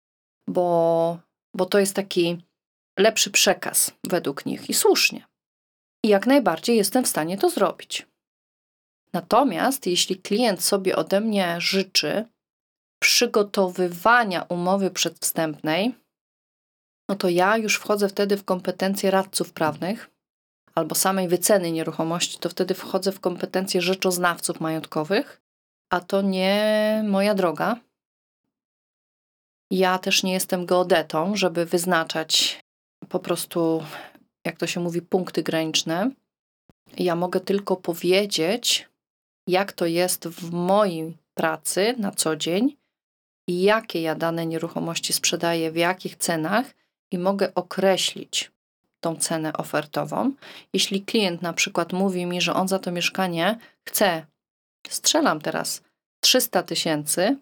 bo, 0.49 1.19
bo 1.55 1.67
to 1.67 1.79
jest 1.79 1.95
taki 1.95 2.43
lepszy 2.99 3.31
przekaz 3.31 3.91
według 4.05 4.47
nich 4.47 4.71
i 4.71 4.75
słusznie. 4.75 5.27
I 6.05 6.09
jak 6.09 6.27
najbardziej 6.27 6.77
jestem 6.77 7.05
w 7.05 7.09
stanie 7.09 7.39
to 7.39 7.51
zrobić. 7.51 8.07
Natomiast 9.13 9.87
jeśli 9.87 10.17
klient 10.17 10.63
sobie 10.65 10.97
ode 10.97 11.21
mnie 11.21 11.61
życzy 11.61 12.25
przygotowywania 13.03 14.43
umowy 14.43 14.91
przedwstępnej, 14.91 15.95
no 17.09 17.17
to 17.17 17.29
ja 17.29 17.57
już 17.57 17.77
wchodzę 17.77 18.09
wtedy 18.09 18.37
w 18.37 18.45
kompetencje 18.45 19.11
radców 19.11 19.53
prawnych 19.53 20.11
albo 20.79 20.95
samej 20.95 21.29
wyceny 21.29 21.73
nieruchomości, 21.73 22.39
to 22.39 22.49
wtedy 22.49 22.75
wchodzę 22.75 23.13
w 23.13 23.21
kompetencje 23.21 23.83
rzeczoznawców 23.83 24.61
majątkowych, 24.61 25.41
a 25.91 26.01
to 26.01 26.23
nie 26.23 27.05
moja 27.09 27.35
droga. 27.35 27.77
Ja 29.71 29.99
też 29.99 30.23
nie 30.23 30.33
jestem 30.33 30.67
geodetą, 30.67 31.37
żeby 31.37 31.67
wyznaczać 31.67 32.61
po 33.09 33.19
prostu, 33.19 33.83
jak 34.47 34.57
to 34.57 34.67
się 34.67 34.81
mówi, 34.81 35.03
punkty 35.03 35.43
graniczne. 35.43 36.11
Ja 36.99 37.17
mogę 37.17 37.41
tylko 37.41 37.77
powiedzieć, 37.77 38.89
jak 39.49 39.73
to 39.73 39.87
jest 39.87 40.29
w 40.29 40.51
mojej 40.51 41.17
pracy 41.35 41.95
na 41.99 42.11
co 42.11 42.37
dzień 42.37 42.77
jakie 43.49 44.03
ja 44.03 44.15
dane 44.15 44.47
nieruchomości 44.47 45.13
sprzedaję, 45.13 45.71
w 45.71 45.77
jakich 45.77 46.17
cenach 46.17 46.75
i 47.11 47.19
mogę 47.19 47.55
określić 47.55 48.51
tą 49.07 49.17
cenę 49.17 49.53
ofertową. 49.53 50.33
Jeśli 50.73 51.03
klient 51.03 51.43
na 51.43 51.53
przykład 51.53 51.93
mówi 51.93 52.27
mi, 52.27 52.41
że 52.41 52.55
on 52.55 52.69
za 52.69 52.79
to 52.79 52.93
mieszkanie 52.93 53.59
chce, 53.89 54.27
strzelam 54.89 55.41
teraz 55.41 55.83
300 56.21 56.63
tysięcy, 56.63 57.37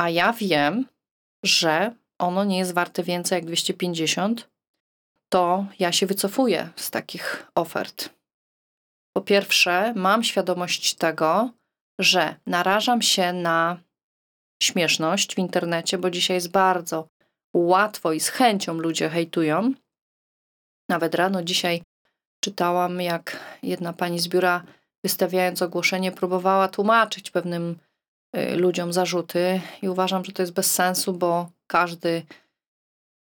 a 0.00 0.10
ja 0.10 0.32
wiem, 0.32 0.86
że 1.44 1.94
ono 2.18 2.44
nie 2.44 2.58
jest 2.58 2.72
warte 2.72 3.02
więcej 3.02 3.36
jak 3.36 3.44
250, 3.44 4.50
to 5.32 5.66
ja 5.78 5.92
się 5.92 6.06
wycofuję 6.06 6.68
z 6.76 6.90
takich 6.90 7.46
ofert. 7.54 8.10
Po 9.16 9.22
pierwsze, 9.22 9.92
mam 9.96 10.24
świadomość 10.24 10.94
tego, 10.94 11.50
że 12.00 12.36
narażam 12.46 13.02
się 13.02 13.32
na 13.32 13.80
śmieszność 14.62 15.34
w 15.34 15.38
internecie, 15.38 15.98
bo 15.98 16.10
dzisiaj 16.10 16.34
jest 16.36 16.50
bardzo 16.50 17.08
łatwo 17.56 18.12
i 18.12 18.20
z 18.20 18.28
chęcią 18.28 18.74
ludzie 18.74 19.08
hejtują. 19.08 19.74
Nawet 20.92 21.14
rano. 21.14 21.42
Dzisiaj 21.42 21.82
czytałam, 22.44 23.00
jak 23.00 23.40
jedna 23.62 23.92
pani 23.92 24.18
z 24.18 24.28
biura, 24.28 24.64
wystawiając 25.04 25.62
ogłoszenie, 25.62 26.12
próbowała 26.12 26.68
tłumaczyć 26.68 27.30
pewnym 27.30 27.76
y, 28.36 28.56
ludziom 28.56 28.92
zarzuty, 28.92 29.60
i 29.82 29.88
uważam, 29.88 30.24
że 30.24 30.32
to 30.32 30.42
jest 30.42 30.52
bez 30.52 30.74
sensu, 30.74 31.12
bo 31.12 31.50
każdy, 31.66 32.22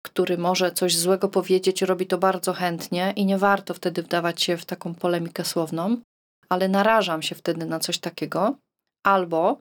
który 0.03 0.39
może 0.39 0.73
coś 0.73 0.97
złego 0.97 1.29
powiedzieć, 1.29 1.83
robi 1.83 2.07
to 2.07 2.19
bardzo 2.19 2.53
chętnie 2.53 3.13
i 3.17 3.27
nie 3.27 3.39
warto 3.39 3.75
wtedy 3.75 4.03
wdawać 4.03 4.43
się 4.43 4.57
w 4.57 4.65
taką 4.65 4.95
polemikę 4.95 5.45
słowną, 5.45 5.97
ale 6.49 6.69
narażam 6.69 7.23
się 7.23 7.35
wtedy 7.35 7.67
na 7.67 7.79
coś 7.79 7.99
takiego, 7.99 8.55
albo 9.07 9.59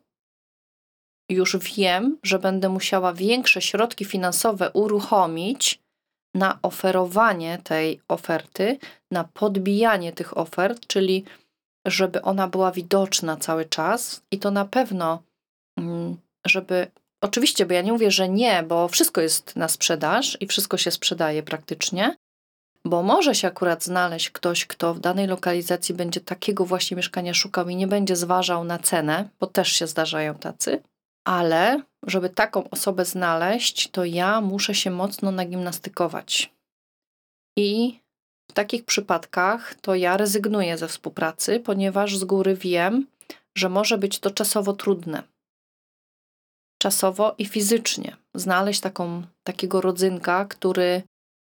już 1.30 1.58
wiem, 1.58 2.18
że 2.24 2.40
będę 2.40 2.70
musiała 2.70 3.14
większe 3.14 3.62
środki 3.62 4.06
finansowe 4.06 4.72
uruchomić 4.72 5.87
na 6.36 6.60
oferowanie 6.62 7.58
tej 7.63 8.02
oferty, 8.08 8.78
na 9.12 9.24
podbijanie 9.24 10.13
tych 10.13 10.38
ofert, 10.38 10.88
czyli 10.88 11.26
żeby 11.86 12.22
ona 12.22 12.48
była 12.48 12.72
widoczna 12.72 13.38
cały 13.38 13.66
czas 13.66 14.22
i 14.32 14.40
to 14.40 14.52
na 14.52 14.66
pewno, 14.66 15.24
mm, 15.78 16.18
żeby. 16.46 16.88
Oczywiście, 17.22 17.66
bo 17.66 17.74
ja 17.74 17.82
nie 17.82 17.92
mówię, 17.92 18.12
że 18.12 18.30
nie, 18.30 18.63
bo 18.63 18.88
wszystko 18.88 19.22
jest 19.22 19.56
na 19.56 19.68
sprzedaż 19.68 20.38
i 20.42 20.48
wszystko 20.48 20.78
się 20.78 20.92
sprzedaje 20.92 21.44
praktycznie, 21.44 22.16
bo 22.86 23.04
może 23.04 23.36
się 23.36 23.48
akurat 23.48 23.84
znaleźć 23.84 24.30
ktoś, 24.30 24.66
kto 24.66 24.94
w 24.94 25.00
danej 25.00 25.28
lokalizacji 25.28 25.96
będzie 25.96 26.22
takiego 26.22 26.66
właśnie 26.66 26.98
mieszkania 26.98 27.34
szukał 27.34 27.70
i 27.70 27.76
nie 27.76 27.88
będzie 27.88 28.16
zważał 28.16 28.63
na 28.63 28.80
cenę, 28.80 29.30
bo 29.40 29.48
też 29.48 29.72
się 29.72 29.88
zdarzają 29.88 30.36
tacy, 30.36 30.82
ale 31.28 31.82
żeby 32.04 32.30
taką 32.30 32.70
osobę 32.70 33.06
znaleźć, 33.06 33.88
to 33.92 34.06
ja 34.06 34.42
muszę 34.42 34.76
się 34.76 34.92
mocno 34.92 35.32
nagimnastykować. 35.32 36.54
I 37.58 38.00
w 38.52 38.54
takich 38.54 38.86
przypadkach 38.86 39.76
to 39.76 39.96
ja 39.96 40.18
rezygnuję 40.18 40.78
ze 40.78 40.88
współpracy, 40.88 41.60
ponieważ 41.60 42.18
z 42.18 42.24
góry 42.24 42.56
wiem, 42.56 43.08
że 43.58 43.70
może 43.70 43.98
być 43.98 44.20
to 44.20 44.32
czasowo 44.32 44.74
trudne. 44.74 45.24
Czasowo 46.82 47.36
i 47.38 47.46
fizycznie. 47.46 48.18
Znaleźć 48.36 48.82
taką, 48.82 49.24
takiego 49.44 49.82
rodzynka, 49.82 50.46
który, 50.46 51.04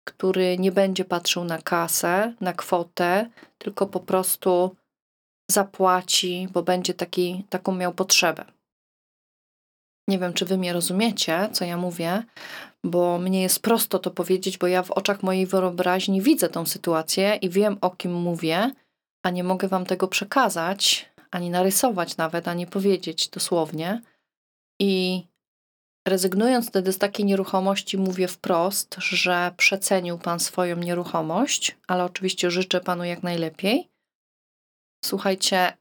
który 0.05 0.59
nie 0.59 0.73
będzie 0.73 1.05
patrzył 1.05 1.45
na 1.45 1.62
kasę, 1.62 2.35
na 2.41 2.53
kwotę, 2.53 3.31
tylko 3.59 3.87
po 3.87 4.01
prostu 4.01 4.77
zapłaci, 5.51 6.49
bo 6.53 6.62
będzie 6.62 6.95
taki, 6.95 7.45
taką 7.51 7.75
miał 7.75 7.95
potrzebę. 7.95 8.58
Nie 10.09 10.18
wiem, 10.18 10.33
czy 10.33 10.44
wy 10.44 10.57
mnie 10.57 10.73
rozumiecie, 10.73 11.49
co 11.53 11.64
ja 11.64 11.77
mówię, 11.77 12.23
bo 12.85 13.18
mnie 13.18 13.42
jest 13.42 13.62
prosto 13.62 13.99
to 13.99 14.11
powiedzieć, 14.11 14.59
bo 14.59 14.66
ja 14.66 14.83
w 14.83 14.90
oczach 14.90 15.23
mojej 15.23 15.47
wyobraźni 15.47 16.23
widzę 16.23 16.49
tą 16.49 16.66
sytuację 16.66 17.35
i 17.35 17.51
wiem, 17.51 17.79
o 17.81 17.90
kim 17.90 18.12
mówię, 18.12 18.71
a 19.23 19.31
nie 19.31 19.44
mogę 19.44 19.68
wam 19.68 19.87
tego 19.87 20.09
przekazać, 20.09 21.11
ani 21.31 21.51
narysować 21.51 22.16
nawet, 22.16 22.49
ani 22.49 22.66
powiedzieć 22.66 23.29
dosłownie. 23.29 24.03
I 24.81 25.25
rezygnując 26.09 26.68
wtedy 26.68 26.92
z 26.92 26.99
takiej 26.99 27.25
nieruchomości, 27.25 27.99
mówię 27.99 28.29
wprost, 28.29 28.97
że 28.99 29.53
przecenił 29.57 30.18
pan 30.18 30.40
swoją 30.40 30.77
nieruchomość, 30.77 31.77
ale 31.87 32.05
oczywiście 32.05 32.51
życzę 32.51 32.81
panu 32.81 33.05
jak 33.05 33.23
najlepiej. 33.23 33.88
Słuchajcie, 35.05 35.73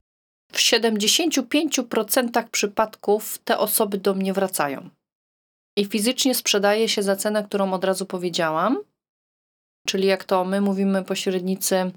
w 0.52 0.58
75% 0.58 2.50
przypadków 2.50 3.38
te 3.38 3.58
osoby 3.58 3.98
do 3.98 4.14
mnie 4.14 4.34
wracają. 4.34 4.90
I 5.78 5.86
fizycznie 5.86 6.36
sprzedaje 6.36 6.90
się 6.90 7.04
za 7.04 7.16
cenę, 7.16 7.44
którą 7.44 7.74
od 7.74 7.84
razu 7.84 8.06
powiedziałam. 8.06 8.78
Czyli 9.88 10.08
jak 10.08 10.24
to 10.24 10.46
my 10.46 10.62
mówimy 10.62 11.04
pośrednicy, 11.04 11.92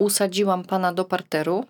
usadziłam 0.00 0.64
pana 0.64 0.92
do 0.92 1.04
parteru, 1.04 1.66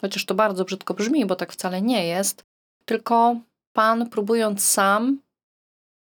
chociaż 0.00 0.24
to 0.24 0.34
bardzo 0.34 0.64
brzydko 0.64 0.94
brzmi, 0.94 1.26
bo 1.26 1.36
tak 1.36 1.52
wcale 1.52 1.82
nie 1.82 2.06
jest, 2.06 2.44
tylko 2.84 3.36
pan 3.72 4.10
próbując 4.10 4.64
sam 4.64 5.20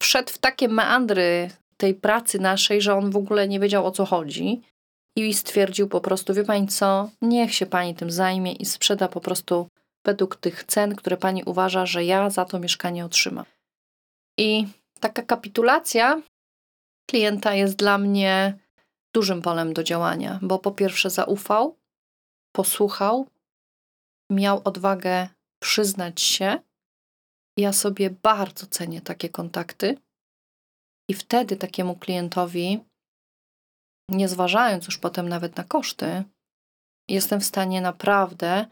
wszedł 0.03 0.33
w 0.33 0.39
takie 0.39 0.69
meandry 0.69 1.51
tej 1.77 1.95
pracy 1.95 2.39
naszej, 2.39 2.81
że 2.81 2.95
on 2.95 3.11
w 3.11 3.17
ogóle 3.17 3.49
nie 3.49 3.61
wiedział 3.61 3.87
o 3.87 3.91
co 3.91 4.05
chodzi 4.05 4.63
i 5.17 5.35
stwierdził 5.35 5.89
po 5.89 6.01
prostu, 6.01 6.35
wie 6.35 6.45
pani 6.45 6.69
co, 6.69 7.11
niech 7.23 7.55
się 7.55 7.67
pani 7.67 7.95
tym 7.95 8.11
zajmie 8.11 8.53
i 8.53 8.65
sprzeda 8.65 9.09
po 9.09 9.21
prostu 9.21 9.69
według 10.05 10.37
tych 10.37 10.65
cen, 10.65 10.95
które 10.97 11.17
pani 11.17 11.45
uważa, 11.45 11.87
że 11.87 12.05
ja 12.05 12.31
za 12.31 12.45
to 12.45 12.59
mieszkanie 12.59 13.05
otrzymam. 13.05 13.45
I 14.39 14.67
taka 15.01 15.23
kapitulacja 15.23 16.23
klienta 17.11 17.55
jest 17.55 17.77
dla 17.77 17.99
mnie 17.99 18.59
dużym 19.15 19.43
polem 19.43 19.73
do 19.73 19.83
działania, 19.83 20.39
bo 20.43 20.59
po 20.59 20.73
pierwsze 20.73 21.11
zaufał, 21.11 21.77
posłuchał, 22.53 23.27
miał 24.31 24.61
odwagę 24.65 25.29
przyznać 25.63 26.21
się. 26.21 26.59
Ja 27.59 27.73
sobie 27.73 28.11
bardzo 28.11 28.67
cenię 28.67 29.01
takie 29.01 29.29
kontakty 29.29 29.99
i 31.11 31.15
wtedy 31.15 31.57
takiemu 31.57 31.97
klientowi 31.97 32.81
nie 34.09 34.29
zważając 34.29 34.87
już 34.87 34.99
potem 34.99 35.29
nawet 35.29 35.57
na 35.57 35.65
koszty, 35.65 36.25
jestem 37.09 37.41
w 37.41 37.45
stanie 37.45 37.81
naprawdę 37.81 38.67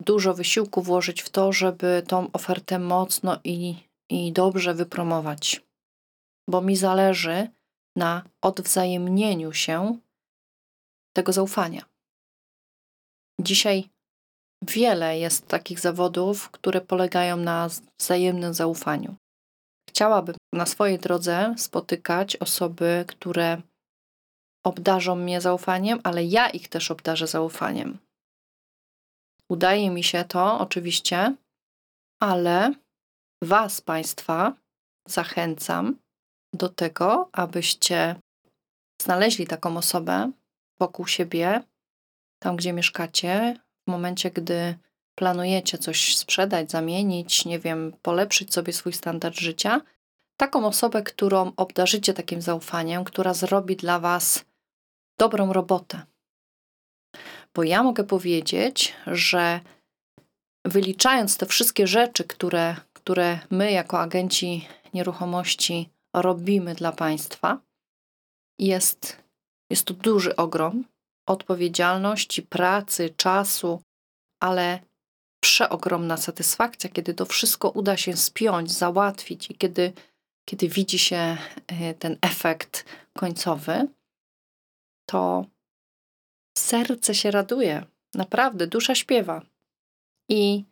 dużo 0.00 0.34
wysiłku 0.34 0.82
włożyć 0.82 1.22
w 1.22 1.30
to, 1.30 1.52
żeby 1.52 2.02
tą 2.08 2.32
ofertę 2.32 2.78
mocno 2.78 3.40
i, 3.44 3.74
i 4.10 4.32
dobrze 4.32 4.74
wypromować, 4.74 5.64
bo 6.48 6.60
mi 6.60 6.76
zależy 6.76 7.48
na 7.96 8.22
odwzajemnieniu 8.42 9.52
się 9.52 9.98
tego 11.16 11.32
zaufania. 11.32 11.84
Dzisiaj 13.40 13.88
wiele 14.62 15.18
jest 15.18 15.46
takich 15.46 15.80
zawodów, 15.80 16.50
które 16.50 16.80
polegają 16.80 17.36
na 17.36 17.68
wzajemnym 18.00 18.54
zaufaniu. 18.54 19.16
Chciałabym 19.88 20.34
na 20.52 20.66
swojej 20.66 20.98
drodze 20.98 21.54
spotykać 21.58 22.36
osoby, 22.36 23.04
które 23.08 23.62
obdarzą 24.64 25.16
mnie 25.16 25.40
zaufaniem, 25.40 26.00
ale 26.04 26.24
ja 26.24 26.50
ich 26.50 26.68
też 26.68 26.90
obdarzę 26.90 27.26
zaufaniem. 27.26 27.98
Udaje 29.48 29.90
mi 29.90 30.04
się 30.04 30.24
to 30.24 30.58
oczywiście, 30.58 31.34
ale 32.20 32.74
Was, 33.42 33.80
Państwa, 33.80 34.52
zachęcam 35.08 35.96
do 36.52 36.68
tego, 36.68 37.28
abyście 37.32 38.16
znaleźli 39.02 39.46
taką 39.46 39.76
osobę 39.76 40.32
wokół 40.80 41.06
siebie, 41.06 41.62
tam 42.38 42.56
gdzie 42.56 42.72
mieszkacie, 42.72 43.56
w 43.88 43.90
momencie, 43.90 44.30
gdy 44.30 44.78
planujecie 45.14 45.78
coś 45.78 46.16
sprzedać, 46.16 46.70
zamienić, 46.70 47.44
nie 47.44 47.58
wiem, 47.58 47.92
polepszyć 48.02 48.54
sobie 48.54 48.72
swój 48.72 48.92
standard 48.92 49.36
życia, 49.36 49.80
taką 50.36 50.66
osobę, 50.66 51.02
którą 51.02 51.52
obdarzycie 51.56 52.14
takim 52.14 52.42
zaufaniem, 52.42 53.04
która 53.04 53.34
zrobi 53.34 53.76
dla 53.76 53.98
Was 53.98 54.44
dobrą 55.22 55.52
robotę. 55.52 56.02
Bo 57.54 57.62
ja 57.62 57.82
mogę 57.82 58.04
powiedzieć, 58.04 58.94
że 59.06 59.60
wyliczając 60.64 61.36
te 61.36 61.46
wszystkie 61.46 61.86
rzeczy, 61.86 62.24
które, 62.24 62.76
które 62.92 63.38
my 63.50 63.72
jako 63.72 64.00
agenci 64.00 64.68
nieruchomości 64.94 65.88
robimy 66.16 66.74
dla 66.74 66.92
państwa, 66.92 67.58
jest, 68.58 69.16
jest 69.70 69.84
to 69.84 69.94
duży 69.94 70.36
ogrom 70.36 70.84
odpowiedzialności, 71.26 72.42
pracy, 72.42 73.10
czasu, 73.16 73.82
ale 74.40 74.80
przeogromna 75.42 76.16
satysfakcja, 76.16 76.90
kiedy 76.90 77.14
to 77.14 77.24
wszystko 77.26 77.70
uda 77.70 77.96
się 77.96 78.16
spiąć, 78.16 78.72
załatwić 78.72 79.50
i 79.50 79.54
kiedy, 79.54 79.92
kiedy 80.48 80.68
widzi 80.68 80.98
się 80.98 81.36
e, 81.66 81.94
ten 81.94 82.16
efekt 82.22 82.84
końcowy 83.18 83.88
to 85.06 85.44
serce 86.58 87.14
się 87.14 87.30
raduje. 87.30 87.86
Naprawdę, 88.14 88.66
dusza 88.66 88.94
śpiewa. 88.94 89.42
I 90.28 90.64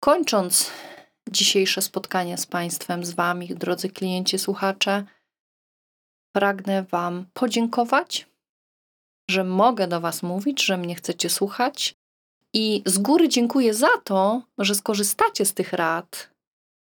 kończąc 0.00 0.70
dzisiejsze 1.30 1.82
spotkanie 1.82 2.38
z 2.38 2.46
Państwem, 2.46 3.04
z 3.04 3.10
Wami, 3.10 3.48
drodzy 3.48 3.88
klienci, 3.88 4.38
słuchacze, 4.38 5.04
pragnę 6.32 6.82
Wam 6.82 7.26
podziękować, 7.32 8.26
że 9.30 9.44
mogę 9.44 9.88
do 9.88 10.00
Was 10.00 10.22
mówić, 10.22 10.64
że 10.64 10.76
mnie 10.76 10.94
chcecie 10.94 11.30
słuchać. 11.30 11.94
I 12.52 12.82
z 12.86 12.98
góry 12.98 13.28
dziękuję 13.28 13.74
za 13.74 13.98
to, 14.04 14.42
że 14.58 14.74
skorzystacie 14.74 15.44
z 15.44 15.54
tych 15.54 15.72
rad 15.72 16.30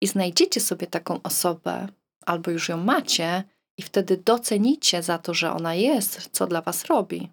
i 0.01 0.07
znajdziecie 0.07 0.61
sobie 0.61 0.87
taką 0.87 1.21
osobę, 1.21 1.87
albo 2.25 2.51
już 2.51 2.69
ją 2.69 2.77
macie, 2.77 3.43
i 3.77 3.81
wtedy 3.81 4.17
docenicie 4.17 5.03
za 5.03 5.17
to, 5.17 5.33
że 5.33 5.51
ona 5.51 5.75
jest, 5.75 6.29
co 6.31 6.47
dla 6.47 6.61
Was 6.61 6.85
robi. 6.85 7.29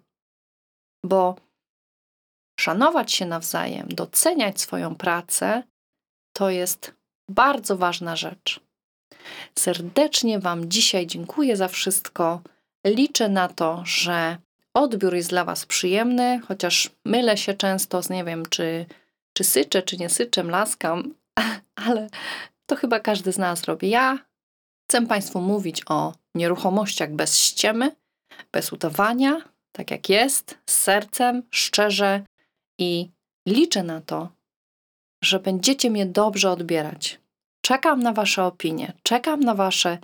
Bo 1.05 1.35
szanować 2.59 3.11
się 3.11 3.25
nawzajem, 3.25 3.87
doceniać 3.87 4.61
swoją 4.61 4.95
pracę, 4.95 5.63
to 6.33 6.49
jest 6.49 6.93
bardzo 7.29 7.77
ważna 7.77 8.15
rzecz. 8.15 8.59
Serdecznie 9.59 10.39
Wam 10.39 10.69
dzisiaj 10.69 11.07
dziękuję 11.07 11.57
za 11.57 11.67
wszystko. 11.67 12.41
Liczę 12.85 13.29
na 13.29 13.47
to, 13.47 13.83
że 13.85 14.37
odbiór 14.73 15.15
jest 15.15 15.29
dla 15.29 15.45
Was 15.45 15.65
przyjemny, 15.65 16.41
chociaż 16.47 16.89
mylę 17.05 17.37
się 17.37 17.53
często 17.53 18.03
z 18.03 18.09
nie 18.09 18.23
wiem, 18.23 18.45
czy, 18.49 18.85
czy 19.33 19.43
syczę, 19.43 19.81
czy 19.81 19.97
nie 19.97 20.09
syczę, 20.09 20.43
laskam, 20.43 21.13
ale 21.85 22.07
to 22.65 22.75
chyba 22.75 22.99
każdy 22.99 23.31
z 23.31 23.37
nas 23.37 23.63
robi. 23.63 23.89
Ja 23.89 24.28
chcę 24.89 25.07
Państwu 25.07 25.41
mówić 25.41 25.81
o 25.89 26.13
nieruchomościach 26.35 27.13
bez 27.13 27.37
ściemy, 27.37 27.95
bez 28.51 28.73
udawania, 28.73 29.41
tak 29.71 29.91
jak 29.91 30.09
jest, 30.09 30.57
z 30.69 30.73
sercem, 30.73 31.43
szczerze 31.51 32.21
i 32.79 33.09
liczę 33.47 33.83
na 33.83 34.01
to, 34.01 34.29
że 35.23 35.39
będziecie 35.39 35.89
mnie 35.89 36.05
dobrze 36.05 36.51
odbierać. 36.51 37.19
Czekam 37.61 38.03
na 38.03 38.13
Wasze 38.13 38.43
opinie, 38.43 38.93
czekam 39.03 39.39
na 39.39 39.55
Wasze 39.55 39.97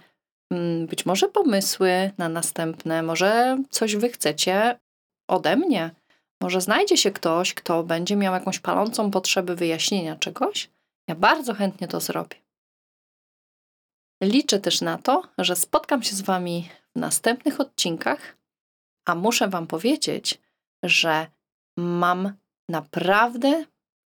mm, 0.51 0.87
być 0.87 1.05
może 1.05 1.27
pomysły 1.27 2.11
na 2.17 2.29
następne, 2.29 3.03
może 3.03 3.57
coś 3.69 3.95
Wy 3.95 4.09
chcecie 4.09 4.79
ode 5.29 5.55
mnie. 5.55 5.91
Może 6.41 6.61
znajdzie 6.61 6.97
się 6.97 7.11
ktoś, 7.11 7.53
kto 7.53 7.83
będzie 7.83 8.15
miał 8.15 8.33
jakąś 8.33 8.59
palącą 8.59 9.11
potrzebę 9.11 9.55
wyjaśnienia 9.55 10.15
czegoś. 10.15 10.69
Ja 11.07 11.15
bardzo 11.15 11.53
chętnie 11.53 11.87
to 11.87 11.99
zrobię. 11.99 12.44
Liczę 14.23 14.59
też 14.59 14.81
na 14.81 14.97
to, 14.97 15.23
że 15.37 15.55
spotkam 15.55 16.03
się 16.03 16.15
z 16.15 16.21
Wami 16.21 16.69
w 16.95 16.99
następnych 16.99 17.59
odcinkach, 17.59 18.37
a 19.05 19.15
muszę 19.15 19.47
Wam 19.47 19.67
powiedzieć, 19.67 20.41
że 20.83 21.27
mam 21.77 22.33
naprawdę 22.69 23.65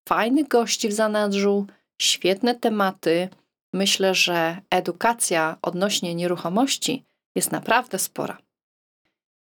fajnych 0.09 0.49
gości 0.49 0.89
w 0.89 0.93
zanadrzu 0.93 1.67
świetne 2.03 2.55
tematy. 2.55 3.29
Myślę, 3.75 4.15
że 4.15 4.61
edukacja 4.71 5.57
odnośnie 5.63 6.15
nieruchomości 6.15 7.05
jest 7.37 7.53
naprawdę 7.53 7.99
spora. 7.99 8.39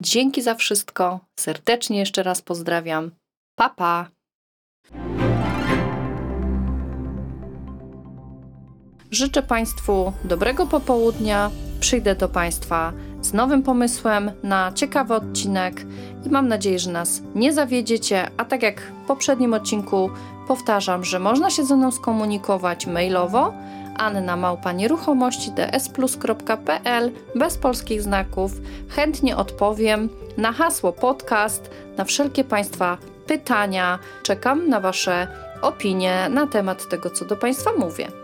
Dzięki 0.02 0.42
za 0.42 0.56
wszystko. 0.56 1.20
Serdecznie 1.40 2.00
jeszcze 2.00 2.24
raz 2.24 2.42
pozdrawiam. 2.42 3.12
Pa 3.56 3.70
pa. 3.70 4.10
Życzę 9.14 9.44
Państwu 9.44 10.14
dobrego 10.24 10.66
popołudnia. 10.66 11.52
Przyjdę 11.80 12.16
do 12.16 12.30
Państwa 12.30 12.94
z 13.22 13.34
nowym 13.34 13.64
pomysłem 13.64 14.32
na 14.44 14.72
ciekawy 14.72 15.14
odcinek 15.14 15.86
i 16.26 16.30
mam 16.30 16.48
nadzieję, 16.48 16.80
że 16.80 16.92
nas 16.92 17.22
nie 17.36 17.54
zawiedziecie. 17.54 18.30
A 18.38 18.46
tak 18.46 18.64
jak 18.64 18.82
w 18.82 19.08
poprzednim 19.08 19.54
odcinku 19.54 20.10
powtarzam, 20.48 21.04
że 21.06 21.20
można 21.20 21.50
się 21.50 21.66
ze 21.66 21.76
mną 21.76 21.92
skomunikować 21.92 22.88
mailowo 22.88 23.54
anna 23.98 24.38
małpa 24.38 24.72
nieruchomości 24.72 25.52
dsplus.pl 25.52 27.12
bez 27.36 27.58
polskich 27.58 28.02
znaków. 28.02 28.52
Chętnie 28.90 29.38
odpowiem 29.38 30.10
na 30.38 30.52
hasło 30.52 30.94
podcast, 30.94 31.70
na 31.98 32.04
wszelkie 32.06 32.44
Państwa 32.44 32.98
pytania. 33.28 34.00
Czekam 34.24 34.70
na 34.70 34.80
Wasze 34.80 35.28
opinie 35.62 36.30
na 36.30 36.48
temat 36.48 36.90
tego, 36.90 37.10
co 37.10 37.26
do 37.26 37.36
Państwa 37.36 37.72
mówię. 37.80 38.23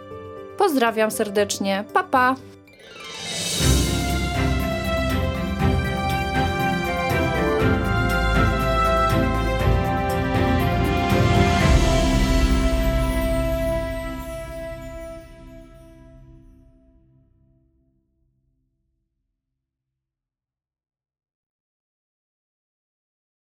Pozdrawiam 0.60 1.12
serdecznie. 1.12 1.84
Pa 1.93 2.03
pa! 2.03 2.36